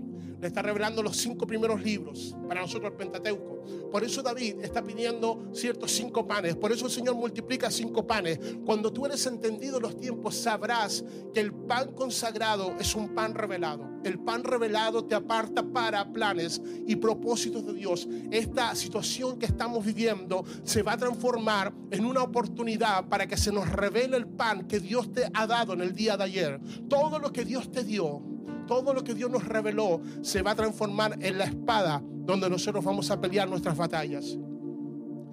le 0.43 0.49
está 0.49 0.61
revelando 0.61 1.05
los 1.05 1.17
cinco 1.17 1.47
primeros 1.47 1.81
libros 1.85 2.35
para 2.49 2.63
nosotros 2.63 2.91
el 2.91 2.97
Pentateuco. 2.99 3.63
Por 3.93 4.03
eso 4.03 4.23
David 4.23 4.57
está 4.61 4.83
pidiendo 4.83 5.49
ciertos 5.53 5.93
cinco 5.93 6.27
panes. 6.27 6.57
Por 6.57 6.73
eso 6.73 6.87
el 6.87 6.91
Señor 6.91 7.15
multiplica 7.15 7.71
cinco 7.71 8.05
panes. 8.05 8.41
Cuando 8.67 8.93
tú 8.93 9.07
eres 9.07 9.25
entendido 9.27 9.79
los 9.79 9.97
tiempos, 9.97 10.35
sabrás 10.35 11.05
que 11.33 11.39
el 11.39 11.53
pan 11.53 11.93
consagrado 11.93 12.75
es 12.81 12.97
un 12.97 13.15
pan 13.15 13.37
revelado. 13.37 13.89
El 14.03 14.19
pan 14.19 14.43
revelado 14.43 15.05
te 15.05 15.15
aparta 15.15 15.63
para 15.63 16.13
planes 16.13 16.61
y 16.89 16.97
propósitos 16.97 17.65
de 17.65 17.75
Dios. 17.75 18.09
Esta 18.33 18.75
situación 18.75 19.39
que 19.39 19.47
estamos 19.47 19.85
viviendo 19.85 20.45
se 20.65 20.83
va 20.83 20.95
a 20.95 20.99
transformar 20.99 21.73
en 21.93 22.05
una 22.05 22.25
oportunidad 22.25 23.09
para 23.09 23.29
que 23.29 23.37
se 23.37 23.53
nos 23.53 23.71
revele 23.71 24.17
el 24.17 24.27
pan 24.27 24.67
que 24.67 24.81
Dios 24.81 25.13
te 25.13 25.31
ha 25.33 25.47
dado 25.47 25.73
en 25.75 25.83
el 25.83 25.95
día 25.95 26.17
de 26.17 26.25
ayer. 26.25 26.61
Todo 26.89 27.21
lo 27.21 27.33
que 27.33 27.45
Dios 27.45 27.71
te 27.71 27.85
dio 27.85 28.32
todo 28.67 28.95
lo 28.95 29.05
que 29.05 29.15
Dios 29.15 29.31
nos 29.31 29.45
reveló 29.47 30.01
se 30.23 30.43
va 30.43 30.53
a 30.53 30.57
transformar 30.57 31.19
en 31.21 31.39
la 31.39 31.45
espada 31.45 32.03
donde 32.05 32.49
nosotros 32.49 32.85
vamos 32.85 33.11
a 33.11 33.21
pelear 33.21 33.49
nuestras 33.49 33.77
batallas. 33.77 34.39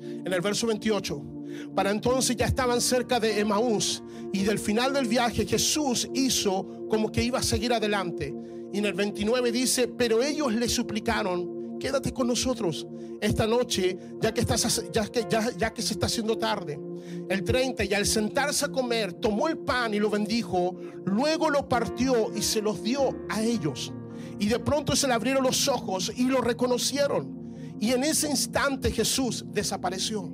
En 0.02 0.32
el 0.32 0.42
verso 0.42 0.68
28, 0.68 1.22
para 1.76 1.92
entonces 1.92 2.36
ya 2.36 2.46
estaban 2.46 2.82
cerca 2.82 3.20
de 3.20 3.40
Emaús 3.40 4.04
y 4.32 4.44
del 4.44 4.60
final 4.60 4.94
del 4.94 5.08
viaje 5.08 5.46
Jesús 5.46 6.10
hizo 6.14 6.88
como 6.90 7.12
que 7.12 7.24
iba 7.24 7.40
a 7.40 7.44
seguir 7.44 7.74
adelante. 7.74 8.34
Y 8.72 8.80
en 8.80 8.86
el 8.86 8.94
29 8.94 9.52
dice, 9.52 9.88
pero 9.88 10.22
ellos 10.22 10.54
le 10.54 10.70
suplicaron, 10.70 11.59
quédate 11.80 12.14
con 12.14 12.28
nosotros 12.28 12.86
esta 13.22 13.48
noche, 13.48 13.98
ya 14.22 14.34
que, 14.34 14.42
estás, 14.42 14.84
ya, 14.92 15.06
que, 15.08 15.26
ya, 15.58 15.74
que 15.74 15.82
se 15.82 15.94
está 15.94 16.06
haciendo 16.06 16.38
tarde. 16.38 16.80
El 17.30 17.44
30, 17.44 17.86
y 17.86 17.94
al 17.94 18.06
sentarse 18.06 18.66
a 18.66 18.70
comer, 18.70 19.14
tomó 19.14 19.48
el 19.48 19.58
pan 19.58 19.94
y 19.94 20.00
lo 20.00 20.10
bendijo, 20.10 20.76
luego 21.06 21.50
lo 21.50 21.68
partió 21.68 22.34
y 22.36 22.42
se 22.42 22.62
los 22.62 22.84
dio 22.84 23.26
a 23.30 23.42
ellos. 23.42 23.92
Y 24.40 24.48
de 24.48 24.60
pronto 24.60 24.96
se 24.96 25.08
le 25.08 25.14
abrieron 25.14 25.44
los 25.44 25.68
ojos 25.68 26.12
y 26.16 26.26
lo 26.26 26.42
reconocieron. 26.42 27.40
Y 27.80 27.92
en 27.92 28.04
ese 28.04 28.30
instante 28.30 28.92
Jesús 28.92 29.46
desapareció. 29.48 30.32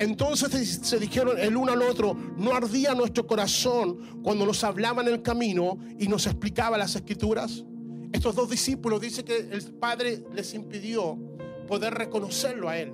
Entonces 0.00 0.80
se 0.82 0.98
dijeron 0.98 1.38
el 1.38 1.56
uno 1.56 1.72
al 1.72 1.82
otro, 1.82 2.16
no 2.36 2.54
ardía 2.54 2.94
nuestro 2.94 3.26
corazón 3.26 4.22
cuando 4.22 4.46
nos 4.46 4.64
hablaba 4.64 5.02
en 5.02 5.08
el 5.08 5.22
camino 5.22 5.78
y 5.98 6.08
nos 6.08 6.26
explicaba 6.26 6.78
las 6.78 6.96
escrituras. 6.96 7.64
Estos 8.12 8.34
dos 8.34 8.50
discípulos 8.50 9.00
dice 9.00 9.24
que 9.24 9.36
el 9.36 9.62
Padre 9.74 10.24
les 10.32 10.54
impidió 10.54 11.18
poder 11.66 11.94
reconocerlo 11.94 12.68
a 12.68 12.78
Él. 12.78 12.92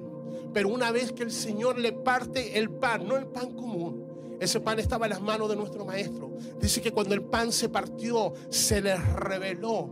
Pero 0.53 0.69
una 0.69 0.91
vez 0.91 1.13
que 1.13 1.23
el 1.23 1.31
Señor 1.31 1.79
le 1.79 1.93
parte 1.93 2.59
el 2.59 2.71
pan, 2.71 3.07
no 3.07 3.17
el 3.17 3.27
pan 3.27 3.55
común, 3.55 4.05
ese 4.41 4.61
pan 4.61 4.79
estaba 4.79 5.07
en 5.07 5.11
las 5.11 5.23
manos 5.23 5.49
de 5.49 5.57
nuestro 5.57 5.85
Maestro. 5.85 6.37
Dice 6.61 6.83
que 6.83 6.93
cuando 6.93 7.15
el 7.15 7.23
pan 7.23 7.53
se 7.53 7.69
partió, 7.69 8.35
se 8.51 8.83
les 8.83 9.03
reveló 9.15 9.91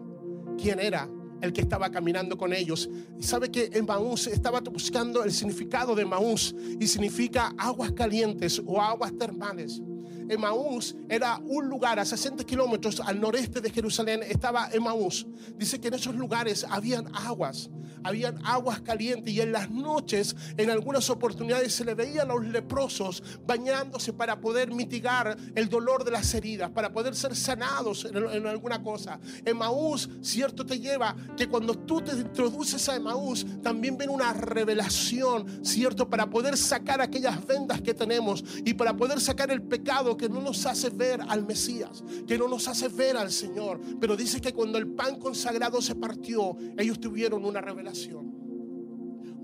quién 0.60 0.80
era 0.80 1.08
el 1.40 1.52
que 1.52 1.62
estaba 1.62 1.90
caminando 1.90 2.36
con 2.36 2.52
ellos. 2.52 2.88
Y 3.18 3.22
sabe 3.22 3.50
que 3.50 3.70
en 3.72 3.86
Maús 3.86 4.26
estaba 4.26 4.60
buscando 4.60 5.24
el 5.24 5.32
significado 5.32 5.94
de 5.94 6.04
Maús 6.04 6.54
y 6.78 6.86
significa 6.86 7.54
aguas 7.56 7.92
calientes 7.92 8.62
o 8.64 8.80
aguas 8.80 9.16
termales. 9.16 9.80
Emaús 10.28 10.94
era 11.08 11.38
un 11.38 11.68
lugar 11.68 11.98
a 11.98 12.04
60 12.04 12.44
kilómetros 12.44 13.00
al 13.00 13.20
noreste 13.20 13.60
de 13.60 13.70
Jerusalén, 13.70 14.22
estaba 14.22 14.68
Emaús. 14.72 15.26
Dice 15.56 15.80
que 15.80 15.88
en 15.88 15.94
esos 15.94 16.14
lugares 16.14 16.66
habían 16.68 17.14
aguas, 17.14 17.70
habían 18.02 18.38
aguas 18.44 18.80
calientes 18.80 19.32
y 19.32 19.40
en 19.40 19.52
las 19.52 19.70
noches, 19.70 20.36
en 20.56 20.70
algunas 20.70 21.08
oportunidades, 21.10 21.74
se 21.74 21.84
le 21.84 21.94
veían 21.94 22.30
a 22.30 22.34
los 22.34 22.44
leprosos 22.46 23.22
bañándose 23.46 24.12
para 24.12 24.40
poder 24.40 24.70
mitigar 24.70 25.36
el 25.54 25.68
dolor 25.68 26.04
de 26.04 26.10
las 26.10 26.32
heridas, 26.34 26.70
para 26.70 26.92
poder 26.92 27.14
ser 27.14 27.34
sanados 27.34 28.04
en, 28.04 28.16
en 28.16 28.46
alguna 28.46 28.82
cosa. 28.82 29.18
Emaús, 29.44 30.08
cierto, 30.20 30.64
te 30.64 30.78
lleva 30.78 31.16
que 31.36 31.48
cuando 31.48 31.74
tú 31.74 32.00
te 32.00 32.12
introduces 32.12 32.88
a 32.88 32.96
Emaús, 32.96 33.46
también 33.62 33.96
viene 33.96 34.12
una 34.12 34.32
revelación, 34.32 35.64
cierto, 35.64 36.08
para 36.08 36.28
poder 36.28 36.56
sacar 36.56 37.00
aquellas 37.00 37.44
vendas 37.46 37.80
que 37.80 37.94
tenemos 37.94 38.44
y 38.64 38.74
para 38.74 38.96
poder 38.96 39.20
sacar 39.20 39.50
el 39.50 39.62
pecado 39.62 40.13
que 40.16 40.28
no 40.28 40.40
nos 40.40 40.66
hace 40.66 40.90
ver 40.90 41.20
al 41.28 41.44
Mesías, 41.46 42.02
que 42.26 42.38
no 42.38 42.48
nos 42.48 42.68
hace 42.68 42.88
ver 42.88 43.16
al 43.16 43.30
Señor. 43.30 43.80
Pero 44.00 44.16
dice 44.16 44.40
que 44.40 44.52
cuando 44.52 44.78
el 44.78 44.88
pan 44.88 45.18
consagrado 45.18 45.80
se 45.80 45.94
partió, 45.94 46.56
ellos 46.78 47.00
tuvieron 47.00 47.44
una 47.44 47.60
revelación. 47.60 48.44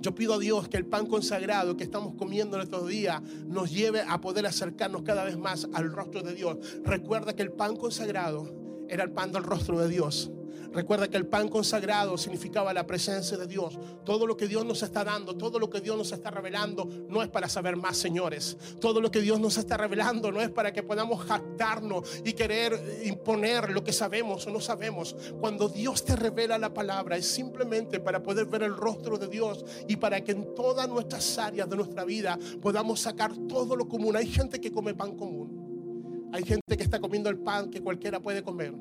Yo 0.01 0.15
pido 0.15 0.35
a 0.35 0.39
Dios 0.39 0.69
que 0.69 0.79
el 0.79 0.87
pan 0.87 1.07
consagrado 1.07 1.77
que 1.77 1.85
estamos 1.85 2.15
comiendo 2.15 2.57
en 2.57 2.63
estos 2.63 2.89
días 2.89 3.21
nos 3.47 3.71
lleve 3.71 4.01
a 4.01 4.21
poder 4.21 4.47
acercarnos 4.47 5.03
cada 5.03 5.25
vez 5.25 5.37
más 5.37 5.69
al 5.75 5.93
rostro 5.93 6.23
de 6.23 6.35
Dios. 6.35 6.57
Recuerda 6.83 7.37
que 7.37 7.43
el 7.43 7.53
pan 7.53 7.77
consagrado 7.77 8.87
era 8.89 9.05
el 9.05 9.13
pan 9.13 9.31
del 9.31 9.43
rostro 9.43 9.79
de 9.79 9.89
Dios. 9.89 10.31
Recuerda 10.73 11.09
que 11.09 11.17
el 11.17 11.27
pan 11.27 11.49
consagrado 11.49 12.17
significaba 12.17 12.73
la 12.73 12.87
presencia 12.87 13.37
de 13.37 13.47
Dios. 13.47 13.77
Todo 14.05 14.25
lo 14.25 14.37
que 14.37 14.47
Dios 14.47 14.65
nos 14.65 14.83
está 14.83 15.03
dando, 15.03 15.37
todo 15.37 15.59
lo 15.59 15.69
que 15.69 15.81
Dios 15.81 15.97
nos 15.97 16.13
está 16.13 16.31
revelando, 16.31 16.89
no 17.09 17.23
es 17.23 17.29
para 17.29 17.49
saber 17.49 17.77
más, 17.77 17.97
señores. 17.97 18.57
Todo 18.81 19.01
lo 19.01 19.11
que 19.11 19.21
Dios 19.21 19.41
nos 19.41 19.57
está 19.57 19.77
revelando 19.77 20.31
no 20.31 20.41
es 20.41 20.51
para 20.51 20.73
que 20.73 20.85
podamos 20.85 21.25
jactarnos 21.25 22.23
y 22.25 22.35
querer 22.35 23.01
imponer 23.05 23.71
lo 23.71 23.83
que 23.83 23.93
sabemos 23.93 24.47
o 24.47 24.51
no 24.51 24.61
sabemos. 24.61 25.17
Cuando 25.41 25.69
Dios 25.69 26.05
te 26.05 26.15
revela 26.15 26.57
la 26.57 26.73
palabra 26.73 27.17
es 27.17 27.27
simplemente 27.27 27.99
para 27.99 28.23
poder 28.23 28.47
ver 28.47 28.63
el 28.63 28.77
rostro 28.77 29.19
de 29.19 29.27
Dios 29.27 29.65
y 29.89 29.97
para 29.97 30.23
que 30.23 30.33
en 30.33 30.55
todas 30.55 30.89
nuestras 30.89 31.37
áreas 31.39 31.69
de 31.69 31.77
nuestra 31.77 32.05
vida 32.05 32.39
podamos 32.63 33.01
sacar 33.01 33.37
todo 33.49 33.75
lo 33.75 33.89
común. 33.89 34.15
Hay 34.15 34.29
gente 34.29 34.61
que 34.61 34.71
come 34.71 34.95
pan 34.95 35.17
común. 35.17 36.31
Hay 36.33 36.45
gente 36.45 36.77
que 36.77 36.85
está 36.85 37.01
comiendo 37.01 37.29
el 37.29 37.39
pan 37.39 37.71
que 37.71 37.81
cualquiera 37.81 38.21
puede 38.21 38.45
comer 38.45 38.73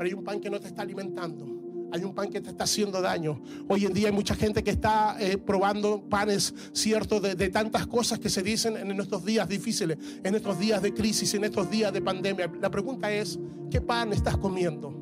pero 0.00 0.08
hay 0.08 0.14
un 0.14 0.24
pan 0.24 0.40
que 0.40 0.48
no 0.48 0.58
te 0.58 0.66
está 0.66 0.80
alimentando. 0.80 1.46
Hay 1.92 2.04
un 2.04 2.14
pan 2.14 2.30
que 2.30 2.40
te 2.40 2.48
está 2.48 2.64
haciendo 2.64 3.02
daño. 3.02 3.42
Hoy 3.68 3.84
en 3.84 3.92
día 3.92 4.08
hay 4.08 4.14
mucha 4.14 4.34
gente 4.34 4.64
que 4.64 4.70
está 4.70 5.18
eh, 5.20 5.36
probando 5.36 6.08
panes 6.08 6.54
ciertos 6.72 7.20
de, 7.20 7.34
de, 7.34 7.50
tantas 7.50 7.86
cosas 7.86 8.18
que 8.18 8.30
se 8.30 8.42
dicen 8.42 8.78
en 8.78 8.98
estos 8.98 9.26
días 9.26 9.46
difíciles, 9.46 9.98
en 10.24 10.34
estos 10.34 10.58
días 10.58 10.80
de 10.80 10.94
crisis, 10.94 11.34
en 11.34 11.44
estos 11.44 11.70
días 11.70 11.92
de 11.92 12.00
pandemia. 12.00 12.50
La 12.62 12.70
pregunta 12.70 13.12
es, 13.12 13.38
¿qué 13.70 13.82
pan 13.82 14.14
estás 14.14 14.38
comiendo? 14.38 14.94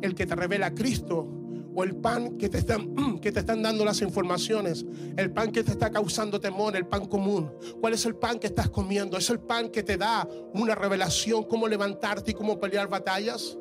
¿El 0.00 0.14
que 0.14 0.24
te 0.24 0.34
revela 0.34 0.74
Cristo 0.74 1.28
o 1.74 1.84
el 1.84 1.96
pan 1.96 2.38
que 2.38 2.48
te, 2.48 2.56
están, 2.56 3.18
que 3.20 3.30
te 3.30 3.40
están 3.40 3.62
dando 3.62 3.84
las 3.84 4.00
informaciones, 4.00 4.86
el 5.18 5.30
pan 5.30 5.52
que 5.52 5.62
te 5.62 5.72
está 5.72 5.90
causando 5.90 6.40
temor, 6.40 6.74
el 6.74 6.86
pan 6.86 7.04
común. 7.04 7.52
¿Cuál 7.82 7.92
es 7.92 8.06
el 8.06 8.16
pan 8.16 8.38
que 8.38 8.46
estás 8.46 8.70
comiendo? 8.70 9.18
¿Es 9.18 9.28
el 9.28 9.40
pan 9.40 9.68
que 9.68 9.82
te 9.82 9.98
da 9.98 10.26
una 10.54 10.74
revelación, 10.74 11.44
cómo 11.44 11.68
levantarte 11.68 12.30
y 12.30 12.34
cómo 12.34 12.58
pelear 12.58 12.88
batallas? 12.88 13.58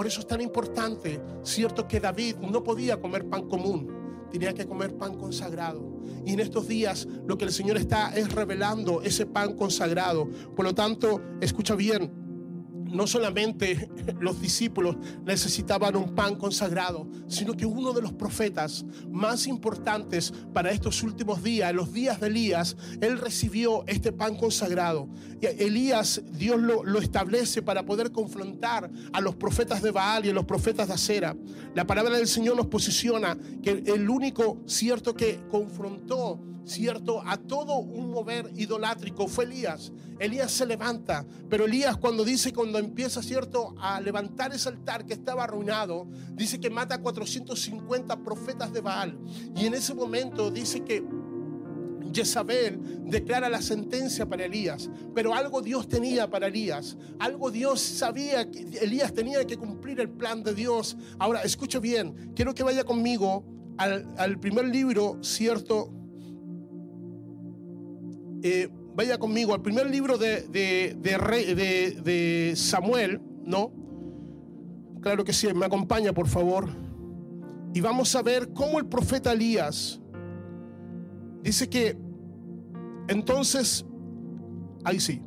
Por 0.00 0.06
eso 0.06 0.20
es 0.20 0.26
tan 0.26 0.40
importante, 0.40 1.20
cierto 1.42 1.86
que 1.86 2.00
David 2.00 2.36
no 2.36 2.64
podía 2.64 2.98
comer 2.98 3.28
pan 3.28 3.46
común, 3.50 4.26
tenía 4.32 4.54
que 4.54 4.66
comer 4.66 4.96
pan 4.96 5.18
consagrado. 5.18 6.00
Y 6.24 6.32
en 6.32 6.40
estos 6.40 6.66
días 6.66 7.06
lo 7.26 7.36
que 7.36 7.44
el 7.44 7.52
Señor 7.52 7.76
está 7.76 8.16
es 8.16 8.32
revelando 8.32 9.02
ese 9.02 9.26
pan 9.26 9.54
consagrado. 9.58 10.26
Por 10.56 10.64
lo 10.64 10.74
tanto, 10.74 11.20
escucha 11.42 11.74
bien, 11.74 12.10
no 12.90 13.06
solamente 13.06 13.88
los 14.20 14.40
discípulos 14.40 14.96
necesitaban 15.24 15.96
un 15.96 16.14
pan 16.14 16.36
consagrado, 16.36 17.08
sino 17.28 17.54
que 17.54 17.66
uno 17.66 17.92
de 17.92 18.02
los 18.02 18.12
profetas 18.12 18.84
más 19.10 19.46
importantes 19.46 20.32
para 20.52 20.70
estos 20.70 21.02
últimos 21.02 21.42
días, 21.42 21.72
los 21.74 21.92
días 21.92 22.20
de 22.20 22.26
Elías, 22.28 22.76
él 23.00 23.18
recibió 23.18 23.84
este 23.86 24.12
pan 24.12 24.36
consagrado. 24.36 25.08
Elías, 25.40 26.22
Dios 26.32 26.60
lo, 26.60 26.84
lo 26.84 26.98
establece 26.98 27.62
para 27.62 27.84
poder 27.84 28.12
confrontar 28.12 28.90
a 29.12 29.20
los 29.20 29.36
profetas 29.36 29.82
de 29.82 29.90
Baal 29.90 30.26
y 30.26 30.30
a 30.30 30.34
los 30.34 30.44
profetas 30.44 30.88
de 30.88 30.94
Acera. 30.94 31.36
La 31.74 31.86
palabra 31.86 32.16
del 32.16 32.28
Señor 32.28 32.56
nos 32.56 32.66
posiciona 32.66 33.38
que 33.62 33.82
el 33.86 34.08
único 34.08 34.58
cierto 34.66 35.14
que 35.14 35.40
confrontó 35.50 36.40
cierto, 36.64 37.22
a 37.26 37.36
todo 37.36 37.78
un 37.78 38.10
mover 38.10 38.50
idolátrico 38.56 39.26
fue 39.26 39.44
Elías. 39.44 39.92
Elías 40.18 40.52
se 40.52 40.66
levanta, 40.66 41.26
pero 41.48 41.64
Elías 41.64 41.96
cuando 41.96 42.24
dice, 42.24 42.52
cuando 42.52 42.78
empieza, 42.80 43.22
cierto, 43.22 43.74
a 43.78 44.00
levantar 44.00 44.52
ese 44.52 44.68
altar 44.68 45.06
que 45.06 45.14
estaba 45.14 45.44
arruinado, 45.44 46.08
dice 46.32 46.58
que 46.60 46.70
mata 46.70 46.96
a 46.96 47.00
450 47.00 48.22
profetas 48.22 48.72
de 48.72 48.80
Baal. 48.80 49.18
Y 49.54 49.66
en 49.66 49.74
ese 49.74 49.94
momento 49.94 50.50
dice 50.50 50.84
que 50.84 51.04
Jezabel 52.12 52.80
declara 53.06 53.48
la 53.48 53.62
sentencia 53.62 54.26
para 54.28 54.44
Elías, 54.44 54.90
pero 55.14 55.34
algo 55.34 55.62
Dios 55.62 55.88
tenía 55.88 56.28
para 56.28 56.48
Elías, 56.48 56.96
algo 57.18 57.50
Dios 57.50 57.80
sabía 57.80 58.50
que 58.50 58.60
Elías 58.80 59.12
tenía 59.14 59.44
que 59.46 59.56
cumplir 59.56 60.00
el 60.00 60.10
plan 60.10 60.42
de 60.42 60.54
Dios. 60.54 60.96
Ahora, 61.18 61.42
escucha 61.42 61.78
bien, 61.78 62.32
quiero 62.34 62.54
que 62.54 62.62
vaya 62.62 62.84
conmigo 62.84 63.44
al, 63.78 64.06
al 64.16 64.38
primer 64.40 64.66
libro, 64.66 65.18
¿cierto? 65.22 65.92
Eh, 68.42 68.68
vaya 69.00 69.16
conmigo 69.16 69.54
al 69.54 69.62
primer 69.62 69.88
libro 69.88 70.18
de, 70.18 70.42
de, 70.42 72.52
Samuel, 72.54 73.18
¿no? 73.46 73.72
Claro 75.00 75.24
que 75.24 75.32
sí, 75.32 75.48
me 75.54 75.64
acompaña, 75.64 76.12
por 76.12 76.28
favor. 76.28 76.68
Y 77.72 77.80
vamos 77.80 78.14
a 78.14 78.20
ver 78.20 78.52
cómo 78.52 78.78
el 78.78 78.84
profeta 78.84 79.32
Elías 79.32 79.98
dice 81.42 81.66
que 81.70 81.96
entonces, 83.08 83.86
ahí 84.84 85.00
sí, 85.00 85.22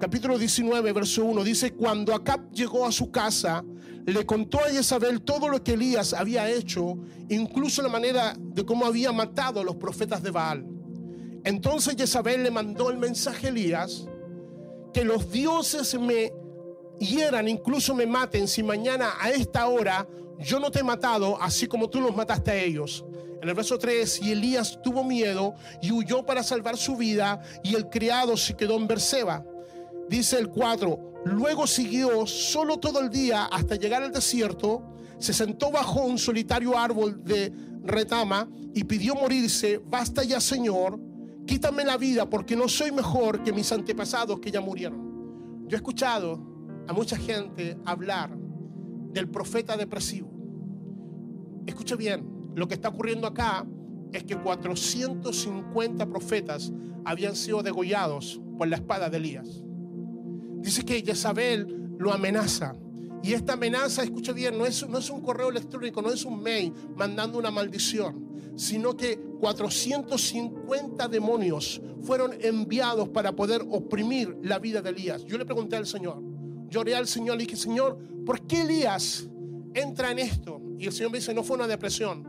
capítulo 0.00 0.36
19, 0.36 0.92
verso 0.92 1.24
1, 1.26 1.44
dice, 1.44 1.74
cuando 1.74 2.12
Acab 2.12 2.50
llegó 2.50 2.86
a 2.86 2.90
su 2.90 3.12
casa, 3.12 3.64
le 4.04 4.26
contó 4.26 4.58
a 4.58 4.70
Jezabel 4.70 5.22
todo 5.22 5.48
lo 5.48 5.62
que 5.62 5.74
Elías 5.74 6.12
había 6.12 6.50
hecho, 6.50 6.98
incluso 7.28 7.82
la 7.82 7.88
manera 7.88 8.34
de 8.36 8.66
cómo 8.66 8.84
había 8.84 9.12
matado 9.12 9.60
a 9.60 9.64
los 9.64 9.76
profetas 9.76 10.24
de 10.24 10.32
Baal. 10.32 10.73
Entonces 11.44 11.94
Jezabel 11.96 12.42
le 12.42 12.50
mandó 12.50 12.90
el 12.90 12.96
mensaje 12.96 13.46
a 13.46 13.50
Elías, 13.50 14.08
que 14.92 15.04
los 15.04 15.30
dioses 15.30 15.98
me 15.98 16.32
hieran, 16.98 17.48
incluso 17.48 17.94
me 17.94 18.06
maten, 18.06 18.48
si 18.48 18.62
mañana 18.62 19.12
a 19.20 19.30
esta 19.30 19.66
hora 19.66 20.08
yo 20.38 20.58
no 20.58 20.70
te 20.70 20.80
he 20.80 20.82
matado, 20.82 21.40
así 21.40 21.66
como 21.66 21.88
tú 21.88 22.00
los 22.00 22.16
mataste 22.16 22.50
a 22.50 22.56
ellos. 22.56 23.04
En 23.42 23.48
el 23.48 23.54
verso 23.54 23.78
3, 23.78 24.22
y 24.22 24.32
Elías 24.32 24.80
tuvo 24.82 25.04
miedo 25.04 25.54
y 25.82 25.92
huyó 25.92 26.24
para 26.24 26.42
salvar 26.42 26.78
su 26.78 26.96
vida, 26.96 27.42
y 27.62 27.74
el 27.74 27.90
criado 27.90 28.36
se 28.36 28.54
quedó 28.54 28.76
en 28.76 28.86
Berseba. 28.86 29.44
Dice 30.08 30.38
el 30.38 30.48
4, 30.48 31.22
luego 31.26 31.66
siguió 31.66 32.26
solo 32.26 32.78
todo 32.78 33.00
el 33.00 33.10
día 33.10 33.44
hasta 33.44 33.76
llegar 33.76 34.02
al 34.02 34.12
desierto, 34.12 34.82
se 35.18 35.32
sentó 35.32 35.70
bajo 35.70 36.00
un 36.00 36.18
solitario 36.18 36.76
árbol 36.76 37.22
de 37.22 37.52
retama 37.82 38.48
y 38.74 38.84
pidió 38.84 39.14
morirse, 39.14 39.80
basta 39.84 40.24
ya 40.24 40.40
Señor, 40.40 40.98
quítame 41.46 41.84
la 41.84 41.96
vida 41.96 42.28
porque 42.28 42.56
no 42.56 42.68
soy 42.68 42.92
mejor 42.92 43.42
que 43.42 43.52
mis 43.52 43.70
antepasados 43.72 44.40
que 44.40 44.50
ya 44.50 44.60
murieron. 44.60 45.66
Yo 45.66 45.76
he 45.76 45.76
escuchado 45.76 46.40
a 46.86 46.92
mucha 46.92 47.16
gente 47.16 47.78
hablar 47.84 48.36
del 49.12 49.28
profeta 49.28 49.76
depresivo. 49.76 50.30
Escuche 51.66 51.96
bien, 51.96 52.52
lo 52.54 52.68
que 52.68 52.74
está 52.74 52.88
ocurriendo 52.88 53.26
acá 53.26 53.66
es 54.12 54.24
que 54.24 54.36
450 54.36 56.06
profetas 56.06 56.72
habían 57.04 57.34
sido 57.34 57.62
degollados 57.62 58.40
por 58.58 58.68
la 58.68 58.76
espada 58.76 59.08
de 59.08 59.16
Elías. 59.16 59.62
Dice 60.60 60.84
que 60.84 61.02
Jezabel 61.02 61.96
lo 61.98 62.12
amenaza. 62.12 62.74
Y 63.22 63.32
esta 63.32 63.54
amenaza, 63.54 64.02
escuche 64.02 64.32
bien, 64.32 64.58
no 64.58 64.66
es, 64.66 64.86
no 64.88 64.98
es 64.98 65.08
un 65.08 65.22
correo 65.22 65.48
electrónico, 65.48 66.02
no 66.02 66.12
es 66.12 66.24
un 66.24 66.42
mail 66.42 66.72
mandando 66.96 67.38
una 67.38 67.50
maldición, 67.50 68.23
sino 68.56 68.96
que 68.96 69.18
450 69.40 71.08
demonios 71.08 71.80
fueron 72.02 72.32
enviados 72.40 73.08
para 73.08 73.34
poder 73.34 73.64
oprimir 73.70 74.36
la 74.42 74.58
vida 74.58 74.82
de 74.82 74.90
Elías. 74.90 75.24
Yo 75.24 75.38
le 75.38 75.44
pregunté 75.44 75.76
al 75.76 75.86
Señor, 75.86 76.22
lloré 76.68 76.94
al 76.94 77.06
Señor 77.06 77.36
y 77.36 77.46
dije, 77.46 77.56
Señor, 77.56 77.98
¿por 78.24 78.46
qué 78.46 78.62
Elías 78.62 79.28
entra 79.74 80.10
en 80.10 80.18
esto? 80.18 80.60
Y 80.78 80.86
el 80.86 80.92
Señor 80.92 81.12
me 81.12 81.18
dice, 81.18 81.34
no 81.34 81.42
fue 81.42 81.56
una 81.56 81.66
depresión, 81.66 82.26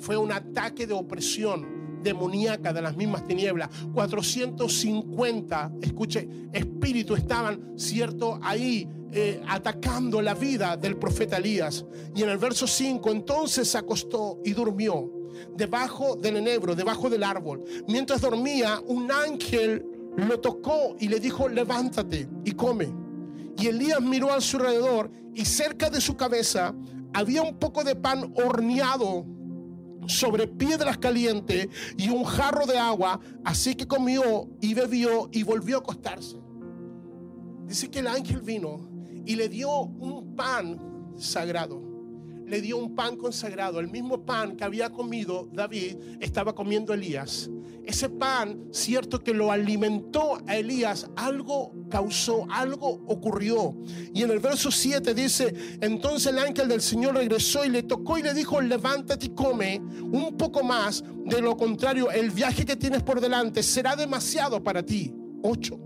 fue 0.00 0.16
un 0.16 0.32
ataque 0.32 0.86
de 0.86 0.94
opresión 0.94 1.76
demoníaca 2.02 2.72
de 2.72 2.82
las 2.82 2.96
mismas 2.96 3.26
tinieblas. 3.26 3.68
450, 3.92 5.72
escuche, 5.82 6.28
espíritus 6.52 7.18
estaban, 7.18 7.72
cierto, 7.76 8.38
ahí 8.42 8.88
eh, 9.12 9.42
atacando 9.48 10.22
la 10.22 10.34
vida 10.34 10.76
del 10.76 10.96
profeta 10.96 11.38
Elías. 11.38 11.84
Y 12.14 12.22
en 12.22 12.28
el 12.28 12.38
verso 12.38 12.66
5, 12.66 13.10
entonces 13.10 13.68
se 13.68 13.78
acostó 13.78 14.40
y 14.44 14.52
durmió 14.52 15.15
debajo 15.56 16.16
del 16.16 16.36
enebro, 16.36 16.74
debajo 16.74 17.08
del 17.10 17.22
árbol. 17.22 17.64
Mientras 17.88 18.20
dormía, 18.20 18.80
un 18.86 19.10
ángel 19.10 19.84
lo 20.16 20.40
tocó 20.40 20.96
y 20.98 21.08
le 21.08 21.20
dijo, 21.20 21.48
levántate 21.48 22.28
y 22.44 22.52
come. 22.52 22.88
Y 23.58 23.68
Elías 23.68 24.00
miró 24.00 24.32
a 24.32 24.40
su 24.40 24.56
alrededor 24.56 25.10
y 25.34 25.44
cerca 25.44 25.90
de 25.90 26.00
su 26.00 26.16
cabeza 26.16 26.74
había 27.12 27.42
un 27.42 27.58
poco 27.58 27.84
de 27.84 27.96
pan 27.96 28.32
horneado 28.36 29.24
sobre 30.06 30.46
piedras 30.46 30.98
calientes 30.98 31.68
y 31.96 32.10
un 32.10 32.24
jarro 32.24 32.66
de 32.66 32.78
agua. 32.78 33.20
Así 33.44 33.74
que 33.74 33.86
comió 33.86 34.48
y 34.60 34.74
bebió 34.74 35.28
y 35.32 35.42
volvió 35.42 35.76
a 35.76 35.80
acostarse. 35.80 36.36
Dice 37.66 37.90
que 37.90 38.00
el 38.00 38.06
ángel 38.06 38.40
vino 38.40 38.88
y 39.24 39.34
le 39.34 39.48
dio 39.48 39.80
un 39.80 40.36
pan 40.36 40.78
sagrado. 41.16 41.85
Le 42.46 42.60
dio 42.60 42.76
un 42.78 42.94
pan 42.94 43.16
consagrado. 43.16 43.80
El 43.80 43.88
mismo 43.88 44.24
pan 44.24 44.56
que 44.56 44.64
había 44.64 44.90
comido 44.90 45.48
David 45.52 45.96
estaba 46.20 46.54
comiendo 46.54 46.94
Elías. 46.94 47.50
Ese 47.84 48.08
pan, 48.08 48.68
cierto 48.72 49.22
que 49.22 49.32
lo 49.32 49.52
alimentó 49.52 50.38
a 50.46 50.56
Elías, 50.56 51.08
algo 51.14 51.72
causó, 51.88 52.46
algo 52.50 52.88
ocurrió. 53.06 53.76
Y 54.12 54.22
en 54.22 54.30
el 54.32 54.40
verso 54.40 54.72
7 54.72 55.14
dice, 55.14 55.78
entonces 55.80 56.32
el 56.32 56.38
ángel 56.40 56.68
del 56.68 56.80
Señor 56.80 57.14
regresó 57.14 57.64
y 57.64 57.68
le 57.68 57.84
tocó 57.84 58.18
y 58.18 58.22
le 58.22 58.34
dijo, 58.34 58.60
levántate 58.60 59.26
y 59.26 59.28
come 59.30 59.78
un 59.78 60.36
poco 60.36 60.64
más. 60.64 61.04
De 61.24 61.40
lo 61.40 61.56
contrario, 61.56 62.10
el 62.10 62.30
viaje 62.30 62.64
que 62.64 62.74
tienes 62.74 63.04
por 63.04 63.20
delante 63.20 63.62
será 63.62 63.94
demasiado 63.94 64.62
para 64.64 64.82
ti. 64.82 65.14
8. 65.42 65.78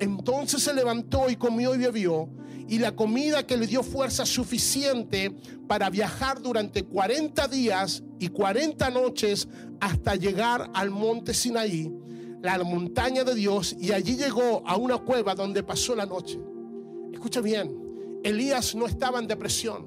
Entonces 0.00 0.62
se 0.62 0.74
levantó 0.74 1.30
y 1.30 1.36
comió 1.36 1.74
y 1.74 1.78
bebió, 1.78 2.28
y 2.68 2.78
la 2.78 2.94
comida 2.94 3.46
que 3.46 3.56
le 3.56 3.66
dio 3.66 3.82
fuerza 3.82 4.26
suficiente 4.26 5.34
para 5.66 5.90
viajar 5.90 6.40
durante 6.40 6.84
40 6.84 7.48
días 7.48 8.02
y 8.18 8.28
40 8.28 8.90
noches 8.90 9.48
hasta 9.80 10.14
llegar 10.16 10.70
al 10.74 10.90
monte 10.90 11.34
Sinaí, 11.34 11.92
la 12.40 12.62
montaña 12.62 13.24
de 13.24 13.34
Dios, 13.34 13.76
y 13.78 13.92
allí 13.92 14.16
llegó 14.16 14.62
a 14.66 14.76
una 14.76 14.98
cueva 14.98 15.34
donde 15.34 15.62
pasó 15.62 15.94
la 15.94 16.06
noche. 16.06 16.38
Escucha 17.12 17.40
bien, 17.40 18.20
Elías 18.22 18.74
no 18.74 18.86
estaba 18.86 19.18
en 19.18 19.26
depresión, 19.26 19.86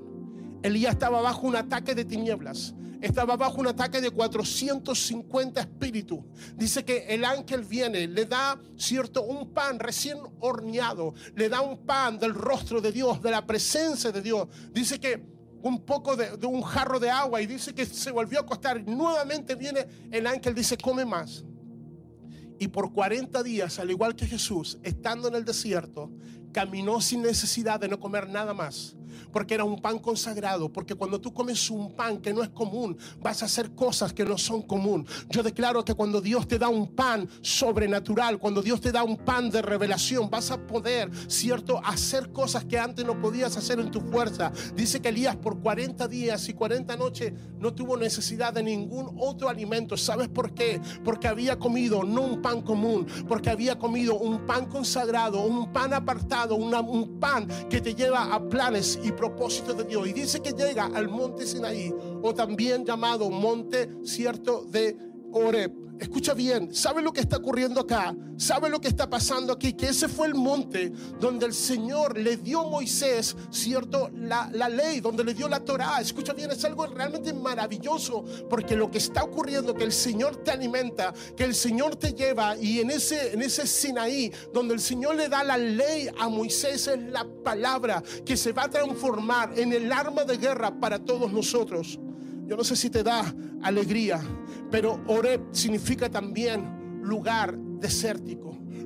Elías 0.63 0.93
estaba 0.93 1.21
bajo 1.21 1.47
un 1.47 1.55
ataque 1.55 1.95
de 1.95 2.05
tinieblas. 2.05 2.73
Estaba 3.05 3.37
bajo 3.37 3.61
un 3.61 3.67
ataque 3.67 4.01
de 4.01 4.09
450 4.09 5.61
espíritus. 5.61 6.21
Dice 6.55 6.83
que 6.83 7.05
el 7.05 7.23
ángel 7.23 7.63
viene, 7.63 8.07
le 8.07 8.25
da, 8.25 8.59
cierto, 8.75 9.21
un 9.21 9.53
pan 9.53 9.77
recién 9.77 10.17
horneado. 10.39 11.13
Le 11.35 11.47
da 11.47 11.61
un 11.61 11.85
pan 11.85 12.17
del 12.17 12.33
rostro 12.33 12.81
de 12.81 12.91
Dios, 12.91 13.21
de 13.21 13.29
la 13.29 13.45
presencia 13.45 14.11
de 14.11 14.23
Dios. 14.23 14.47
Dice 14.71 14.99
que 14.99 15.23
un 15.61 15.85
poco 15.85 16.15
de, 16.15 16.35
de 16.35 16.47
un 16.47 16.63
jarro 16.63 16.99
de 16.99 17.11
agua 17.11 17.43
y 17.43 17.45
dice 17.45 17.75
que 17.75 17.85
se 17.85 18.09
volvió 18.09 18.39
a 18.39 18.41
acostar. 18.41 18.83
Nuevamente 18.83 19.53
viene 19.53 19.85
el 20.09 20.25
ángel, 20.25 20.55
dice, 20.55 20.75
come 20.75 21.05
más. 21.05 21.45
Y 22.57 22.69
por 22.69 22.91
40 22.91 23.43
días, 23.43 23.77
al 23.77 23.91
igual 23.91 24.15
que 24.15 24.25
Jesús, 24.25 24.79
estando 24.81 25.27
en 25.27 25.35
el 25.35 25.45
desierto, 25.45 26.09
caminó 26.51 26.99
sin 27.01 27.21
necesidad 27.21 27.79
de 27.79 27.87
no 27.87 27.99
comer 27.99 28.29
nada 28.29 28.55
más. 28.55 28.95
Porque 29.31 29.53
era 29.53 29.63
un 29.63 29.81
pan 29.81 29.99
consagrado. 29.99 30.71
Porque 30.71 30.95
cuando 30.95 31.19
tú 31.19 31.33
comes 31.33 31.69
un 31.69 31.93
pan 31.93 32.17
que 32.19 32.33
no 32.33 32.43
es 32.43 32.49
común, 32.49 32.97
vas 33.21 33.41
a 33.41 33.45
hacer 33.45 33.71
cosas 33.75 34.13
que 34.13 34.25
no 34.25 34.37
son 34.37 34.61
común. 34.61 35.05
Yo 35.29 35.43
declaro 35.43 35.83
que 35.83 35.93
cuando 35.93 36.21
Dios 36.21 36.47
te 36.47 36.57
da 36.59 36.69
un 36.69 36.87
pan 36.95 37.27
sobrenatural, 37.41 38.37
cuando 38.39 38.61
Dios 38.61 38.79
te 38.81 38.91
da 38.91 39.03
un 39.03 39.17
pan 39.17 39.49
de 39.49 39.61
revelación, 39.61 40.29
vas 40.29 40.51
a 40.51 40.57
poder, 40.65 41.09
cierto, 41.27 41.81
hacer 41.83 42.31
cosas 42.31 42.65
que 42.65 42.77
antes 42.79 43.05
no 43.05 43.19
podías 43.19 43.57
hacer 43.57 43.79
en 43.79 43.91
tu 43.91 44.01
fuerza. 44.01 44.51
Dice 44.75 45.01
que 45.01 45.09
Elías 45.09 45.35
por 45.35 45.59
40 45.59 46.07
días 46.07 46.47
y 46.49 46.53
40 46.53 46.95
noches 46.97 47.33
no 47.59 47.73
tuvo 47.73 47.97
necesidad 47.97 48.53
de 48.53 48.63
ningún 48.63 49.15
otro 49.19 49.49
alimento. 49.49 49.97
¿Sabes 49.97 50.27
por 50.29 50.53
qué? 50.53 50.79
Porque 51.03 51.27
había 51.27 51.57
comido 51.57 52.03
no 52.03 52.21
un 52.21 52.41
pan 52.41 52.61
común, 52.61 53.05
porque 53.27 53.49
había 53.49 53.77
comido 53.77 54.15
un 54.17 54.45
pan 54.45 54.65
consagrado, 54.67 55.41
un 55.41 55.71
pan 55.73 55.93
apartado, 55.93 56.55
una- 56.55 56.81
un 56.81 57.19
pan 57.19 57.47
que 57.69 57.81
te 57.81 57.95
lleva 57.95 58.33
a 58.33 58.39
planes 58.49 58.99
y 59.05 59.11
propósitos 59.11 59.77
de 59.77 59.83
Dios. 59.83 60.07
Y 60.07 60.13
dice 60.13 60.41
que 60.41 60.51
llega 60.51 60.85
al 60.85 61.07
monte 61.07 61.45
Sinaí, 61.45 61.93
o 62.21 62.33
también 62.33 62.83
llamado 62.83 63.29
monte 63.29 63.89
cierto 64.03 64.65
de 64.65 64.97
Oreb. 65.31 65.84
Escucha 65.99 66.33
bien, 66.33 66.75
¿sabe 66.75 67.01
lo 67.01 67.13
que 67.13 67.21
está 67.21 67.37
ocurriendo 67.37 67.79
acá? 67.79 68.15
¿Sabe 68.37 68.69
lo 68.69 68.81
que 68.81 68.89
está 68.89 69.09
pasando 69.09 69.53
aquí? 69.53 69.73
Que 69.73 69.87
ese 69.87 70.09
fue 70.09 70.27
el 70.27 70.35
monte 70.35 70.91
donde 71.21 71.45
el 71.45 71.53
Señor 71.53 72.17
le 72.17 72.35
dio 72.35 72.61
a 72.61 72.69
Moisés, 72.69 73.35
¿cierto? 73.49 74.09
La, 74.13 74.49
la 74.51 74.67
ley, 74.67 74.99
donde 74.99 75.23
le 75.23 75.33
dio 75.33 75.47
la 75.47 75.61
Torah. 75.61 76.01
Escucha 76.01 76.33
bien, 76.33 76.51
es 76.51 76.65
algo 76.65 76.85
realmente 76.87 77.33
maravilloso, 77.33 78.25
porque 78.49 78.75
lo 78.75 78.91
que 78.91 78.97
está 78.97 79.23
ocurriendo, 79.23 79.73
que 79.73 79.85
el 79.85 79.93
Señor 79.93 80.43
te 80.43 80.51
alimenta, 80.51 81.13
que 81.35 81.45
el 81.45 81.55
Señor 81.55 81.95
te 81.95 82.13
lleva, 82.13 82.57
y 82.57 82.81
en 82.81 82.91
ese, 82.91 83.33
en 83.33 83.41
ese 83.41 83.65
Sinaí, 83.65 84.33
donde 84.53 84.73
el 84.73 84.81
Señor 84.81 85.15
le 85.15 85.29
da 85.29 85.43
la 85.45 85.57
ley 85.57 86.09
a 86.19 86.27
Moisés, 86.27 86.87
es 86.87 86.99
la 87.09 87.25
palabra 87.43 88.03
que 88.25 88.35
se 88.35 88.51
va 88.51 88.63
a 88.63 88.69
transformar 88.69 89.57
en 89.57 89.71
el 89.71 89.91
arma 89.91 90.25
de 90.25 90.37
guerra 90.37 90.77
para 90.77 90.99
todos 90.99 91.31
nosotros. 91.31 91.99
Yo 92.47 92.55
no 92.55 92.63
sé 92.63 92.75
si 92.75 92.89
te 92.89 93.03
da 93.03 93.33
alegría, 93.63 94.21
pero 94.69 95.01
Oreb 95.07 95.41
significa 95.51 96.09
también 96.09 97.01
lugar 97.01 97.57
desértico 97.57 98.44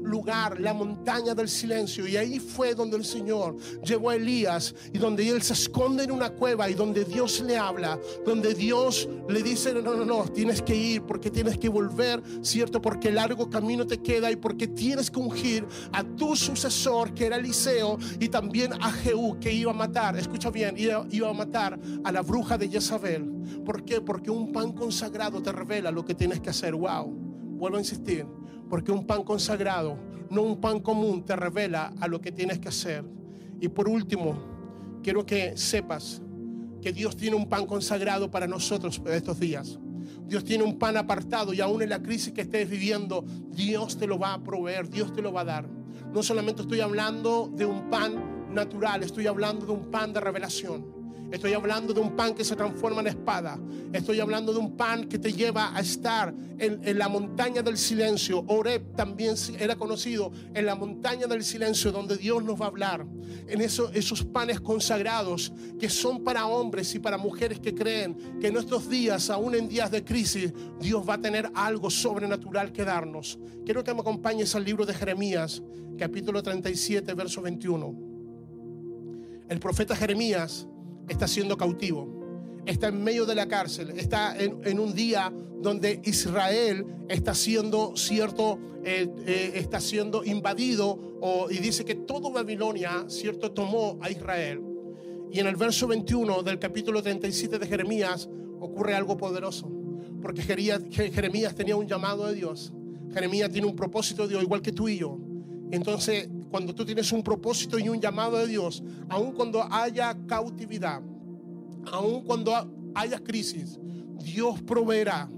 lugar, 0.10 0.60
la 0.60 0.74
montaña 0.74 1.34
del 1.34 1.48
silencio. 1.48 2.08
Y 2.08 2.18
ahí 2.18 2.40
fue 2.40 2.76
donde 2.76 2.98
el 2.98 3.06
Señor 3.06 3.56
llevó 3.84 4.10
a 4.10 4.16
Elías 4.16 4.76
y 4.92 4.98
donde 4.98 5.28
él 5.30 5.42
se 5.42 5.54
esconde 5.54 6.04
en 6.04 6.12
una 6.12 6.32
cueva 6.32 6.70
y 6.70 6.74
donde 6.74 7.06
Dios 7.06 7.42
le 7.42 7.58
habla, 7.58 8.00
donde 8.26 8.54
Dios 8.54 9.08
le 9.28 9.44
dice, 9.44 9.74
no, 9.74 9.96
no, 9.96 10.06
no, 10.06 10.24
tienes 10.26 10.62
que 10.62 10.76
ir 10.76 11.04
porque 11.04 11.30
tienes 11.30 11.58
que 11.58 11.70
volver, 11.70 12.22
¿cierto? 12.42 12.82
Porque 12.82 13.12
largo 13.12 13.50
camino 13.50 13.86
te 13.86 14.00
queda 14.00 14.32
y 14.32 14.36
porque 14.36 14.68
tienes 14.68 15.10
que 15.10 15.20
ungir 15.20 15.66
a 15.92 16.04
tu 16.04 16.36
sucesor, 16.36 17.14
que 17.14 17.28
era 17.28 17.38
Eliseo, 17.38 17.98
y 18.20 18.30
también 18.30 18.74
a 18.74 18.92
Jehú, 18.92 19.40
que 19.40 19.54
iba 19.54 19.72
a 19.72 19.76
matar, 19.76 20.18
escucha 20.18 20.50
bien, 20.50 20.76
iba, 20.78 21.06
iba 21.12 21.30
a 21.30 21.34
matar 21.34 21.80
a 22.04 22.12
la 22.12 22.22
bruja 22.22 22.58
de 22.58 22.68
Jezabel. 22.68 23.30
¿Por? 23.66 23.84
Porque 24.06 24.30
un 24.30 24.52
pan 24.52 24.74
consagrado 24.74 25.42
te 25.42 25.52
revela 25.52 25.92
lo 25.92 26.06
que 26.06 26.14
tienes 26.14 26.40
que 26.40 26.50
hacer. 26.50 26.76
Wow. 26.76 27.12
Vuelvo 27.58 27.78
a 27.78 27.80
insistir 27.80 28.26
porque 28.70 28.92
un 28.92 29.06
pan 29.06 29.24
consagrado, 29.24 29.98
no 30.30 30.44
un 30.44 30.62
pan 30.62 30.80
común, 30.80 31.24
te 31.26 31.36
revela 31.36 31.94
a 32.00 32.08
lo 32.08 32.22
que 32.22 32.32
tienes 32.32 32.60
que 32.60 32.70
hacer. 32.70 33.04
Y 33.60 33.68
por 33.68 33.90
último, 33.90 34.38
quiero 35.04 35.26
que 35.26 35.58
sepas 35.58 36.22
que 36.82 36.94
Dios 36.94 37.18
tiene 37.18 37.36
un 37.36 37.50
pan 37.50 37.66
consagrado 37.66 38.32
para 38.32 38.48
nosotros 38.48 39.02
estos 39.08 39.40
días. 39.40 39.80
Dios 40.26 40.44
tiene 40.44 40.64
un 40.64 40.78
pan 40.78 40.96
apartado 40.98 41.54
y 41.54 41.62
aún 41.62 41.82
en 41.82 41.90
la 41.90 42.02
crisis 42.02 42.32
que 42.32 42.42
estés 42.42 42.70
viviendo, 42.70 43.26
Dios 43.50 43.98
te 43.98 44.08
lo 44.08 44.20
va 44.20 44.36
a 44.36 44.44
proveer, 44.44 44.90
Dios 44.90 45.12
te 45.12 45.22
lo 45.22 45.34
va 45.34 45.42
a 45.42 45.46
dar. 45.46 45.70
No 46.14 46.24
solamente 46.24 46.62
estoy 46.62 46.80
hablando 46.80 47.52
de 47.54 47.66
un 47.66 47.90
pan 47.90 48.54
natural, 48.54 49.04
estoy 49.04 49.28
hablando 49.28 49.66
de 49.66 49.72
un 49.72 49.92
pan 49.92 50.14
de 50.14 50.20
revelación. 50.20 50.99
Estoy 51.32 51.54
hablando 51.54 51.94
de 51.94 52.00
un 52.00 52.16
pan 52.16 52.34
que 52.34 52.44
se 52.44 52.56
transforma 52.56 53.02
en 53.02 53.08
espada. 53.08 53.60
Estoy 53.94 54.20
hablando 54.20 54.52
de 54.52 54.60
un 54.60 54.76
pan 54.76 55.08
que 55.08 55.20
te 55.20 55.32
lleva 55.32 55.76
a 55.76 55.80
estar 55.80 56.34
en, 56.58 56.98
la 56.98 57.08
montaña 57.08 57.62
del 57.62 57.78
silencio. 57.78 58.44
Oreb 58.48 58.96
también 58.96 59.36
era 59.60 59.76
conocido 59.76 60.32
en 60.56 60.66
la 60.66 60.74
montaña 60.74 61.28
del 61.28 61.44
silencio 61.44 61.92
donde 61.92 62.18
Dios 62.18 62.44
nos 62.44 62.60
va 62.60 62.66
a 62.66 62.70
hablar. 62.70 63.06
En 63.48 63.62
esos 63.62 64.26
panes 64.26 64.60
consagrados 64.60 65.54
que 65.80 65.88
son 65.88 66.24
para 66.24 66.48
hombres 66.48 66.96
y 66.96 67.00
para 67.00 67.18
mujeres 67.18 67.60
que 67.60 67.76
creen 67.76 68.40
que 68.42 68.48
en 68.48 68.58
estos 68.58 68.90
días, 68.90 69.30
aún 69.30 69.54
en 69.54 69.70
días 69.70 69.92
de 69.92 70.04
crisis, 70.04 70.52
Dios 70.80 71.08
va 71.08 71.16
a 71.16 71.22
tener 71.22 71.50
algo 71.54 71.92
sobrenatural 71.92 72.72
que 72.72 72.84
darnos. 72.84 73.38
Quiero 73.66 73.84
que 73.84 73.94
me 73.94 74.02
acompañes 74.02 74.56
al 74.56 74.66
libro 74.66 74.84
de 74.84 74.96
Jeremías, 74.96 75.62
capítulo 75.98 76.42
37, 76.42 77.14
verso 77.14 77.42
21. 77.44 78.10
El 79.48 79.60
profeta 79.60 79.96
Jeremías 79.96 80.68
está 81.10 81.28
siendo 81.28 81.58
cautivo, 81.58 82.62
está 82.66 82.88
en 82.88 83.04
medio 83.04 83.26
de 83.26 83.36
la 83.36 83.48
cárcel, 83.48 83.92
está 83.98 84.36
en, 84.38 84.80
un 84.80 84.94
día 84.94 85.34
donde 85.62 86.02
Israel 86.06 86.86
está 87.10 87.34
siendo 87.34 87.96
cierto, 87.98 88.60
eh, 88.84 89.10
eh, 89.26 89.52
está 89.56 89.82
siendo 89.82 90.24
invadido 90.24 91.10
y 91.50 91.58
dice 91.58 91.84
que 91.84 91.96
todo 91.96 92.32
Babilonia, 92.32 93.06
cierto, 93.08 93.52
tomó 93.52 93.98
a 94.02 94.10
Israel. 94.10 94.62
Y 95.32 95.40
en 95.40 95.48
el 95.48 95.58
verso 95.58 95.86
21 95.88 96.44
del 96.44 96.58
capítulo 96.60 97.04
37 97.04 97.60
de 97.60 97.68
Jeremías 97.68 98.30
ocurre 98.60 98.96
algo 98.96 99.18
poderoso, 99.18 99.70
porque 100.22 100.42
Jeremías 100.42 101.56
tenía 101.56 101.76
un 101.76 101.88
llamado 101.88 102.28
de 102.28 102.36
Dios, 102.36 102.72
Jeremías 103.14 103.52
tiene 103.52 103.68
un 103.68 103.76
propósito 103.76 104.24
de 104.24 104.30
Dios, 104.30 104.44
igual 104.44 104.62
que 104.62 104.72
tú 104.72 104.88
y 104.88 104.98
yo. 104.98 105.18
Entonces, 105.72 106.30
cuando 106.50 106.74
tú 106.74 106.86
tienes 106.86 107.12
un 107.12 107.24
propósito 107.24 107.78
y 107.78 107.90
un 107.90 108.02
llamado 108.02 108.38
de 108.38 108.48
Dios, 108.48 108.84
aun 109.08 109.34
cuando 109.34 109.64
haya 109.72 110.18
cautividad, 110.28 111.02
aun 111.92 112.24
cuando 112.24 112.54
haya 112.96 113.20
crisis, 113.20 113.80
Dios 114.24 114.62
proveerá 114.62 115.30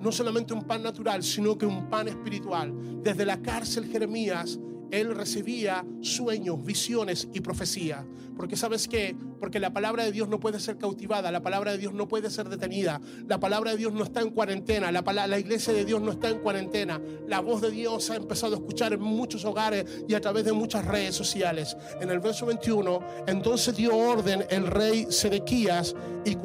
no 0.00 0.12
solamente 0.12 0.54
un 0.54 0.62
pan 0.62 0.82
natural, 0.82 1.22
sino 1.22 1.58
que 1.58 1.66
un 1.66 1.88
pan 1.88 2.08
espiritual. 2.08 3.02
Desde 3.02 3.26
la 3.26 3.40
cárcel 3.42 3.86
Jeremías 3.86 4.58
él 4.90 5.14
recibía 5.14 5.84
sueños, 6.00 6.64
visiones 6.64 7.28
y 7.32 7.40
profecía. 7.40 8.06
Porque 8.36 8.56
sabes 8.56 8.88
qué? 8.88 9.14
Porque 9.38 9.60
la 9.60 9.72
palabra 9.72 10.04
de 10.04 10.12
Dios 10.12 10.28
no 10.28 10.40
puede 10.40 10.60
ser 10.60 10.78
cautivada, 10.78 11.30
la 11.30 11.42
palabra 11.42 11.72
de 11.72 11.78
Dios 11.78 11.92
no 11.92 12.08
puede 12.08 12.30
ser 12.30 12.48
detenida, 12.48 13.00
la 13.28 13.38
palabra 13.38 13.72
de 13.72 13.76
Dios 13.76 13.92
no 13.92 14.02
está 14.02 14.22
en 14.22 14.30
cuarentena, 14.30 14.90
la, 14.90 15.38
iglesia 15.38 15.74
de 15.74 15.84
Dios 15.84 16.00
no 16.00 16.12
está 16.12 16.30
en 16.30 16.38
cuarentena. 16.38 17.00
La 17.28 17.40
voz 17.40 17.60
de 17.60 17.70
Dios 17.70 18.08
ha 18.10 18.16
empezado 18.16 18.54
a 18.54 18.58
escuchar 18.58 18.94
en 18.94 19.02
muchos 19.02 19.44
hogares 19.44 20.04
y 20.08 20.14
a 20.14 20.20
través 20.20 20.44
de 20.44 20.52
muchas 20.52 20.86
redes 20.86 21.14
sociales. 21.14 21.76
En 22.00 22.10
el 22.10 22.20
verso 22.20 22.46
21, 22.46 23.00
entonces 23.26 23.76
dio 23.76 23.94
orden 23.96 24.44
el 24.48 24.66
rey 24.66 25.06
Sedequías 25.10 25.94
y 26.24 26.36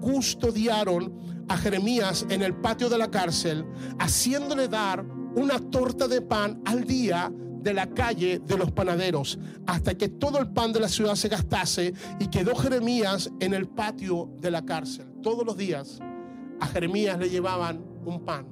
custodiaron 0.00 1.44
a 1.48 1.56
Jeremías 1.56 2.24
en 2.30 2.42
el 2.42 2.54
patio 2.54 2.88
de 2.88 2.96
la 2.96 3.10
cárcel, 3.10 3.66
haciéndole 3.98 4.68
dar 4.68 5.04
una 5.34 5.58
torta 5.58 6.08
de 6.08 6.22
pan 6.22 6.60
al 6.64 6.84
día 6.84 7.32
de 7.62 7.74
la 7.74 7.86
calle 7.86 8.38
de 8.38 8.56
los 8.56 8.70
panaderos, 8.70 9.38
hasta 9.66 9.94
que 9.94 10.08
todo 10.08 10.38
el 10.38 10.48
pan 10.48 10.72
de 10.72 10.80
la 10.80 10.88
ciudad 10.88 11.14
se 11.14 11.28
gastase 11.28 11.92
y 12.18 12.28
quedó 12.28 12.54
Jeremías 12.54 13.30
en 13.40 13.54
el 13.54 13.68
patio 13.68 14.30
de 14.40 14.50
la 14.50 14.64
cárcel. 14.64 15.06
Todos 15.22 15.44
los 15.44 15.56
días 15.56 16.00
a 16.60 16.66
Jeremías 16.66 17.18
le 17.18 17.28
llevaban 17.28 17.84
un 18.04 18.24
pan. 18.24 18.46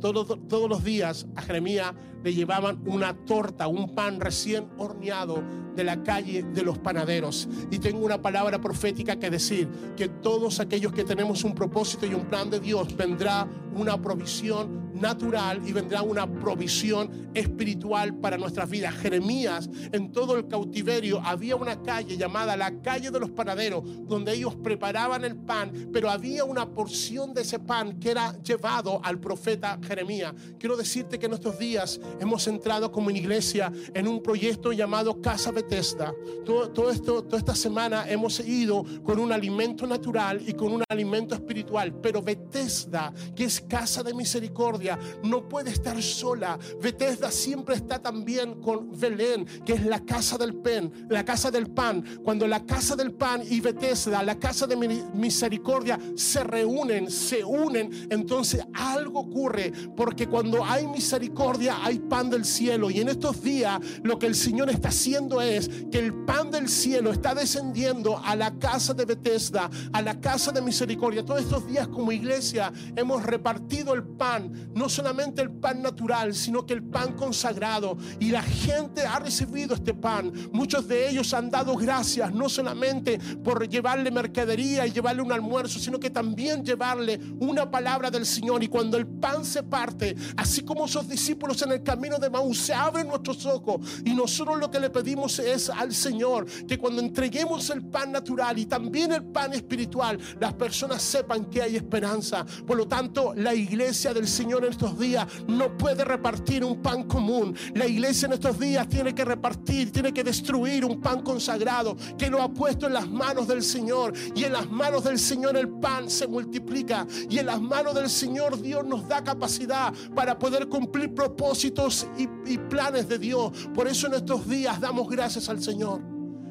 Todos, 0.00 0.38
todos 0.48 0.68
los 0.68 0.84
días 0.84 1.26
a 1.34 1.42
Jeremías 1.42 1.92
le 2.22 2.34
llevaban 2.34 2.82
una 2.86 3.14
torta, 3.14 3.68
un 3.68 3.94
pan 3.94 4.20
recién 4.20 4.68
horneado 4.78 5.42
de 5.74 5.84
la 5.84 6.02
calle 6.02 6.42
de 6.42 6.62
los 6.62 6.78
panaderos. 6.78 7.48
Y 7.70 7.78
tengo 7.78 8.04
una 8.04 8.20
palabra 8.20 8.60
profética 8.60 9.18
que 9.18 9.30
decir, 9.30 9.68
que 9.96 10.08
todos 10.08 10.60
aquellos 10.60 10.92
que 10.92 11.04
tenemos 11.04 11.44
un 11.44 11.54
propósito 11.54 12.06
y 12.06 12.14
un 12.14 12.26
plan 12.26 12.50
de 12.50 12.60
Dios, 12.60 12.96
vendrá 12.96 13.46
una 13.74 14.00
provisión 14.00 14.88
natural 15.00 15.62
y 15.66 15.72
vendrá 15.72 16.02
una 16.02 16.26
provisión 16.26 17.30
espiritual 17.34 18.14
para 18.16 18.36
nuestras 18.36 18.68
vidas. 18.68 18.94
Jeremías, 18.94 19.68
en 19.92 20.12
todo 20.12 20.36
el 20.36 20.48
cautiverio, 20.48 21.20
había 21.24 21.56
una 21.56 21.80
calle 21.82 22.16
llamada 22.16 22.56
la 22.56 22.80
calle 22.82 23.10
de 23.10 23.20
los 23.20 23.30
panaderos, 23.30 23.84
donde 24.06 24.34
ellos 24.34 24.56
preparaban 24.56 25.24
el 25.24 25.36
pan, 25.36 25.90
pero 25.92 26.10
había 26.10 26.44
una 26.44 26.68
porción 26.68 27.32
de 27.34 27.42
ese 27.42 27.58
pan 27.58 27.98
que 27.98 28.10
era 28.10 28.36
llevado 28.42 29.00
al 29.04 29.20
profeta 29.20 29.78
Jeremías. 29.82 30.34
Quiero 30.58 30.76
decirte 30.76 31.18
que 31.18 31.26
en 31.26 31.34
estos 31.34 31.58
días 31.58 32.00
hemos 32.20 32.46
entrado 32.46 32.90
como 32.90 33.10
iglesia 33.10 33.72
en 33.94 34.08
un 34.08 34.22
proyecto 34.22 34.72
llamado 34.72 35.20
Casa 35.20 35.50
Bethesda. 35.50 36.14
Todo, 36.44 36.70
todo, 36.70 36.90
esto, 36.90 37.24
toda 37.24 37.38
esta 37.38 37.54
semana 37.54 38.08
hemos 38.08 38.40
ido 38.40 38.84
con 39.02 39.18
un 39.18 39.32
alimento 39.32 39.86
natural 39.86 40.42
y 40.46 40.52
con 40.52 40.72
un 40.72 40.84
alimento 40.88 41.34
espiritual. 41.34 41.94
Pero 42.00 42.22
Bethesda, 42.22 43.12
que 43.34 43.44
es 43.44 43.60
casa 43.60 44.02
de 44.02 44.14
misericordia, 44.14 44.98
no 45.22 45.48
puede 45.48 45.70
estar 45.70 46.00
sola. 46.02 46.58
Bethesda 46.80 47.30
siempre 47.30 47.76
está 47.76 48.00
también 48.00 48.60
con 48.60 48.98
Belén, 48.98 49.46
que 49.64 49.74
es 49.74 49.84
la 49.84 50.04
casa 50.04 50.38
del 50.38 50.54
pen, 50.54 51.06
la 51.08 51.24
casa 51.24 51.50
del 51.50 51.70
pan. 51.70 52.04
Cuando 52.22 52.46
la 52.46 52.64
casa 52.64 52.96
del 52.96 53.12
pan 53.12 53.42
y 53.48 53.60
Bethesda, 53.60 54.22
la 54.22 54.38
casa 54.38 54.66
de 54.66 54.76
misericordia, 54.76 55.98
se 56.14 56.44
reúnen, 56.44 57.10
se 57.10 57.44
unen, 57.44 58.08
entonces 58.10 58.66
algo 58.74 59.20
ocurre, 59.20 59.72
porque 59.96 60.26
cuando 60.26 60.64
hay 60.64 60.86
misericordia 60.86 61.78
hay 61.82 61.97
pan 61.98 62.30
del 62.30 62.44
cielo. 62.44 62.90
Y 62.90 63.00
en 63.00 63.08
estos 63.08 63.42
días 63.42 63.80
lo 64.02 64.18
que 64.18 64.26
el 64.26 64.34
Señor 64.34 64.70
está 64.70 64.88
haciendo 64.88 65.40
es 65.40 65.68
que 65.90 65.98
el 65.98 66.14
pan 66.14 66.50
del 66.50 66.68
cielo 66.68 67.12
está 67.12 67.34
descendiendo 67.34 68.18
a 68.24 68.36
la 68.36 68.58
casa 68.58 68.94
de 68.94 69.04
Bethesda, 69.04 69.70
a 69.92 70.02
la 70.02 70.20
casa 70.20 70.52
de 70.52 70.62
misericordia. 70.62 71.24
Todos 71.24 71.42
estos 71.42 71.66
días 71.66 71.88
como 71.88 72.12
iglesia 72.12 72.72
hemos 72.96 73.22
repartido 73.24 73.94
el 73.94 74.04
pan, 74.04 74.70
no 74.74 74.88
solamente 74.88 75.42
el 75.42 75.50
pan 75.50 75.82
natural, 75.82 76.34
sino 76.34 76.64
que 76.66 76.74
el 76.74 76.82
pan 76.82 77.14
consagrado. 77.14 77.96
Y 78.20 78.30
la 78.30 78.42
gente 78.42 79.06
ha 79.06 79.18
recibido 79.18 79.74
este 79.74 79.94
pan. 79.94 80.32
Muchos 80.52 80.88
de 80.88 81.08
ellos 81.08 81.34
han 81.34 81.50
dado 81.50 81.76
gracias, 81.76 82.32
no 82.32 82.48
solamente 82.48 83.18
por 83.42 83.68
llevarle 83.68 84.10
mercadería 84.10 84.86
y 84.86 84.92
llevarle 84.92 85.22
un 85.22 85.32
almuerzo, 85.32 85.78
sino 85.78 85.98
que 85.98 86.10
también 86.10 86.64
llevarle 86.64 87.20
una 87.40 87.70
palabra 87.70 88.10
del 88.10 88.26
Señor. 88.26 88.62
Y 88.62 88.68
cuando 88.68 88.96
el 88.96 89.06
pan 89.06 89.44
se 89.44 89.62
parte, 89.62 90.16
así 90.36 90.62
como 90.62 90.86
esos 90.86 91.08
discípulos 91.08 91.62
en 91.62 91.72
el 91.72 91.82
camino 91.88 92.18
de 92.18 92.28
Maús, 92.28 92.58
se 92.58 92.74
abren 92.74 93.08
nuestros 93.08 93.46
ojos 93.46 93.80
y 94.04 94.12
nosotros 94.12 94.58
lo 94.58 94.70
que 94.70 94.78
le 94.78 94.90
pedimos 94.90 95.38
es 95.38 95.70
al 95.70 95.94
Señor 95.94 96.44
que 96.66 96.76
cuando 96.76 97.00
entreguemos 97.00 97.70
el 97.70 97.82
pan 97.82 98.12
natural 98.12 98.58
y 98.58 98.66
también 98.66 99.10
el 99.10 99.24
pan 99.24 99.54
espiritual, 99.54 100.18
las 100.38 100.52
personas 100.52 101.00
sepan 101.00 101.46
que 101.46 101.62
hay 101.62 101.76
esperanza. 101.76 102.44
Por 102.66 102.76
lo 102.76 102.86
tanto, 102.86 103.32
la 103.34 103.54
iglesia 103.54 104.12
del 104.12 104.28
Señor 104.28 104.66
en 104.66 104.72
estos 104.72 104.98
días 104.98 105.26
no 105.46 105.78
puede 105.78 106.04
repartir 106.04 106.62
un 106.62 106.82
pan 106.82 107.04
común. 107.04 107.56
La 107.72 107.86
iglesia 107.86 108.26
en 108.26 108.34
estos 108.34 108.58
días 108.58 108.86
tiene 108.86 109.14
que 109.14 109.24
repartir, 109.24 109.90
tiene 109.90 110.12
que 110.12 110.22
destruir 110.22 110.84
un 110.84 111.00
pan 111.00 111.22
consagrado 111.22 111.96
que 112.18 112.28
lo 112.28 112.42
ha 112.42 112.52
puesto 112.52 112.86
en 112.86 112.92
las 112.92 113.08
manos 113.08 113.48
del 113.48 113.62
Señor. 113.62 114.12
Y 114.34 114.44
en 114.44 114.52
las 114.52 114.70
manos 114.70 115.04
del 115.04 115.18
Señor 115.18 115.56
el 115.56 115.70
pan 115.70 116.10
se 116.10 116.26
multiplica. 116.26 117.06
Y 117.30 117.38
en 117.38 117.46
las 117.46 117.62
manos 117.62 117.94
del 117.94 118.10
Señor 118.10 118.60
Dios 118.60 118.84
nos 118.84 119.08
da 119.08 119.24
capacidad 119.24 119.94
para 120.14 120.38
poder 120.38 120.68
cumplir 120.68 121.14
propósitos 121.14 121.77
y, 122.16 122.58
planes 122.58 123.08
de 123.08 123.18
Dios. 123.18 123.52
Por 123.74 123.86
eso 123.86 124.06
en 124.06 124.14
estos 124.14 124.48
días 124.48 124.80
damos 124.80 125.08
gracias 125.08 125.48
al 125.48 125.62
Señor. 125.62 126.00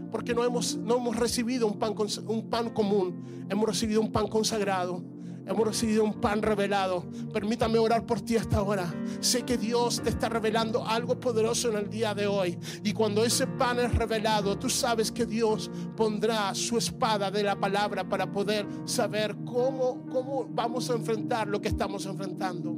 porque 0.09 0.33
no 0.33 0.43
hemos, 0.45 0.77
no 0.77 0.97
hemos 0.97 1.17
recibido 1.17 1.67
un 1.67 1.77
pan, 1.77 1.93
un 2.27 2.49
pan 2.49 2.69
común, 2.69 3.45
hemos 3.49 3.67
recibido 3.67 3.99
un 3.99 4.11
pan 4.11 4.27
consagrado. 4.27 5.03
Hemos 5.45 5.65
recibido 5.65 6.03
un 6.03 6.19
pan 6.19 6.41
revelado. 6.41 7.05
Permítame 7.31 7.79
orar 7.79 8.05
por 8.05 8.19
ti 8.19 8.35
esta 8.35 8.61
hora. 8.61 8.93
Sé 9.21 9.43
que 9.43 9.57
Dios 9.57 10.01
te 10.03 10.09
está 10.09 10.27
revelando 10.27 10.85
algo 10.85 11.17
poderoso 11.17 11.69
en 11.69 11.77
el 11.77 11.89
día 11.89 12.13
de 12.13 12.27
hoy. 12.27 12.57
Y 12.83 12.91
cuando 12.91 13.23
ese 13.23 13.47
pan 13.47 13.79
es 13.79 13.95
revelado, 13.95 14.59
tú 14.59 14.69
sabes 14.69 15.09
que 15.09 15.25
Dios 15.25 15.71
pondrá 15.95 16.53
su 16.53 16.77
espada 16.77 17.31
de 17.31 17.43
la 17.43 17.57
palabra 17.57 18.09
para 18.09 18.29
poder 18.29 18.67
saber 18.83 19.37
cómo, 19.45 20.05
cómo 20.11 20.49
vamos 20.49 20.89
a 20.89 20.95
enfrentar 20.95 21.47
lo 21.47 21.61
que 21.61 21.69
estamos 21.69 22.05
enfrentando. 22.05 22.77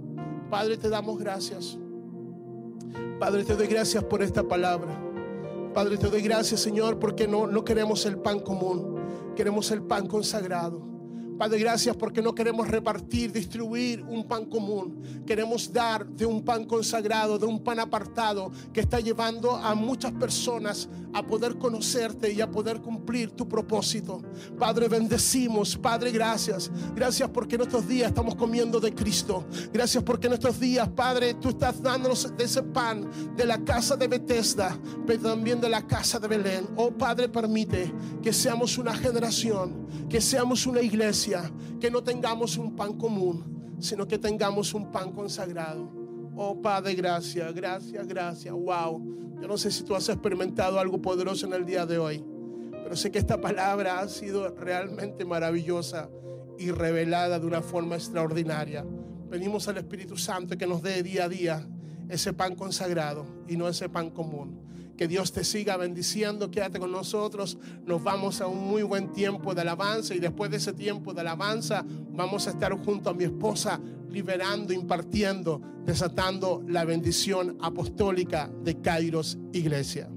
Padre, 0.52 0.78
te 0.78 0.90
damos 0.90 1.18
gracias. 1.18 1.80
Padre, 3.20 3.44
te 3.44 3.56
doy 3.56 3.68
gracias 3.68 4.04
por 4.04 4.24
esta 4.24 4.44
palabra. 4.44 5.00
Padre, 5.74 5.98
te 5.98 6.08
doy 6.08 6.22
gracias, 6.22 6.62
Señor, 6.62 7.00
porque 7.00 7.28
no, 7.28 7.48
no 7.48 7.64
queremos 7.64 8.06
el 8.06 8.18
pan 8.18 8.40
común, 8.40 8.98
queremos 9.36 9.72
el 9.72 9.82
pan 9.84 10.08
consagrado. 10.08 10.89
Padre, 11.40 11.60
gracias 11.60 11.96
porque 11.96 12.22
no 12.22 12.36
queremos 12.36 12.68
repartir, 12.68 13.32
distribuir 13.32 14.04
un 14.04 14.28
pan 14.28 14.44
común. 14.44 15.24
Queremos 15.26 15.72
dar 15.72 16.06
de 16.06 16.26
un 16.26 16.44
pan 16.44 16.66
consagrado, 16.66 17.40
de 17.40 17.46
un 17.46 17.64
pan 17.64 17.80
apartado 17.80 18.52
que 18.74 18.82
está 18.82 19.00
llevando 19.00 19.56
a 19.56 19.74
muchas 19.74 20.12
personas 20.12 20.90
a 21.14 21.26
poder 21.26 21.58
conocerte 21.58 22.32
y 22.34 22.42
a 22.42 22.52
poder 22.52 22.82
cumplir 22.82 23.32
tu 23.32 23.48
propósito. 23.48 24.22
Padre, 24.58 24.90
bendecimos. 24.90 25.78
Padre, 25.78 26.12
gracias. 26.12 26.70
Gracias 26.94 27.30
porque 27.30 27.56
en 27.56 27.62
estos 27.62 27.88
días 27.88 28.10
estamos 28.10 28.36
comiendo 28.36 28.82
de 28.82 28.94
Cristo. 28.94 29.46
Gracias 29.72 30.04
porque 30.04 30.28
en 30.28 30.34
estos 30.34 30.60
días, 30.60 30.90
Padre, 30.90 31.36
tú 31.36 31.50
estás 31.50 31.82
dándonos 31.82 32.36
de 32.36 32.44
ese 32.44 32.64
pan 32.64 33.10
de 33.38 33.46
la 33.46 33.64
casa 33.64 33.96
de 33.96 34.10
Bethesda, 34.10 34.78
pero 35.08 35.22
también 35.22 35.62
de 35.62 35.70
la 35.70 35.88
casa 35.88 36.20
de 36.20 36.28
Belén. 36.28 36.68
Oh 36.76 36.92
Padre, 36.92 37.30
permite 37.30 37.92
que 38.22 38.34
seamos 38.34 38.78
una 38.78 38.94
generación, 38.94 39.88
que 40.10 40.20
seamos 40.20 40.68
una 40.68 40.82
iglesia, 40.82 41.29
que 41.80 41.92
no 41.92 42.04
tengamos 42.04 42.58
un 42.58 42.76
pan 42.76 42.94
común, 42.94 43.78
sino 43.80 44.08
que 44.08 44.18
tengamos 44.18 44.74
un 44.74 44.92
pan 44.92 45.12
consagrado. 45.12 45.90
Oh 46.36 46.62
Padre, 46.62 46.96
gracias, 46.96 47.54
gracias, 47.54 48.08
gracias. 48.08 48.54
Wow. 48.54 49.38
Yo 49.42 49.48
no 49.48 49.58
sé 49.58 49.72
si 49.72 49.84
tú 49.84 49.96
has 49.96 50.08
experimentado 50.10 50.80
algo 50.80 51.02
poderoso 51.02 51.46
en 51.46 51.54
el 51.54 51.66
día 51.66 51.86
de 51.86 51.98
hoy, 51.98 52.24
pero 52.84 52.96
sé 52.96 53.12
que 53.12 53.20
esta 53.20 53.40
palabra 53.40 54.00
ha 54.00 54.08
sido 54.08 54.50
realmente 54.56 55.24
maravillosa 55.26 56.10
y 56.58 56.72
revelada 56.72 57.40
de 57.40 57.46
una 57.46 57.62
forma 57.62 57.96
extraordinaria. 57.96 58.86
Pedimos 59.30 59.68
al 59.68 59.78
Espíritu 59.78 60.18
Santo 60.18 60.58
que 60.58 60.68
nos 60.68 60.82
dé 60.82 61.02
día 61.04 61.26
a 61.26 61.30
día 61.30 61.68
ese 62.10 62.34
pan 62.34 62.56
consagrado 62.56 63.26
y 63.48 63.56
no 63.56 63.68
ese 63.68 63.88
pan 63.88 64.10
común. 64.10 64.60
Que 65.00 65.08
Dios 65.08 65.32
te 65.32 65.46
siga 65.46 65.78
bendiciendo, 65.78 66.52
quédate 66.52 66.78
con 66.78 66.92
nosotros. 66.92 67.58
Nos 67.86 68.04
vamos 68.04 68.42
a 68.42 68.48
un 68.48 68.68
muy 68.68 68.84
buen 68.84 69.14
tiempo 69.14 69.56
de 69.56 69.62
alabanza 69.62 70.14
y 70.14 70.20
después 70.20 70.52
de 70.52 70.58
ese 70.58 70.74
tiempo 70.74 71.14
de 71.14 71.22
alabanza 71.22 71.86
vamos 72.12 72.48
a 72.48 72.50
estar 72.50 72.74
junto 72.74 73.10
a 73.10 73.14
mi 73.14 73.24
esposa 73.24 73.80
liberando, 74.10 74.74
impartiendo, 74.74 75.62
desatando 75.86 76.62
la 76.68 76.84
bendición 76.84 77.58
apostólica 77.62 78.52
de 78.62 78.82
Kairos 78.82 79.38
Iglesia. 79.54 80.10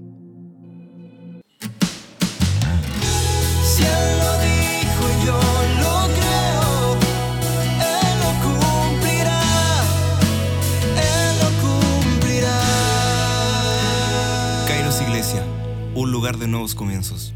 Un 15.95 16.11
lugar 16.11 16.37
de 16.37 16.47
nuevos 16.47 16.73
comienzos. 16.73 17.33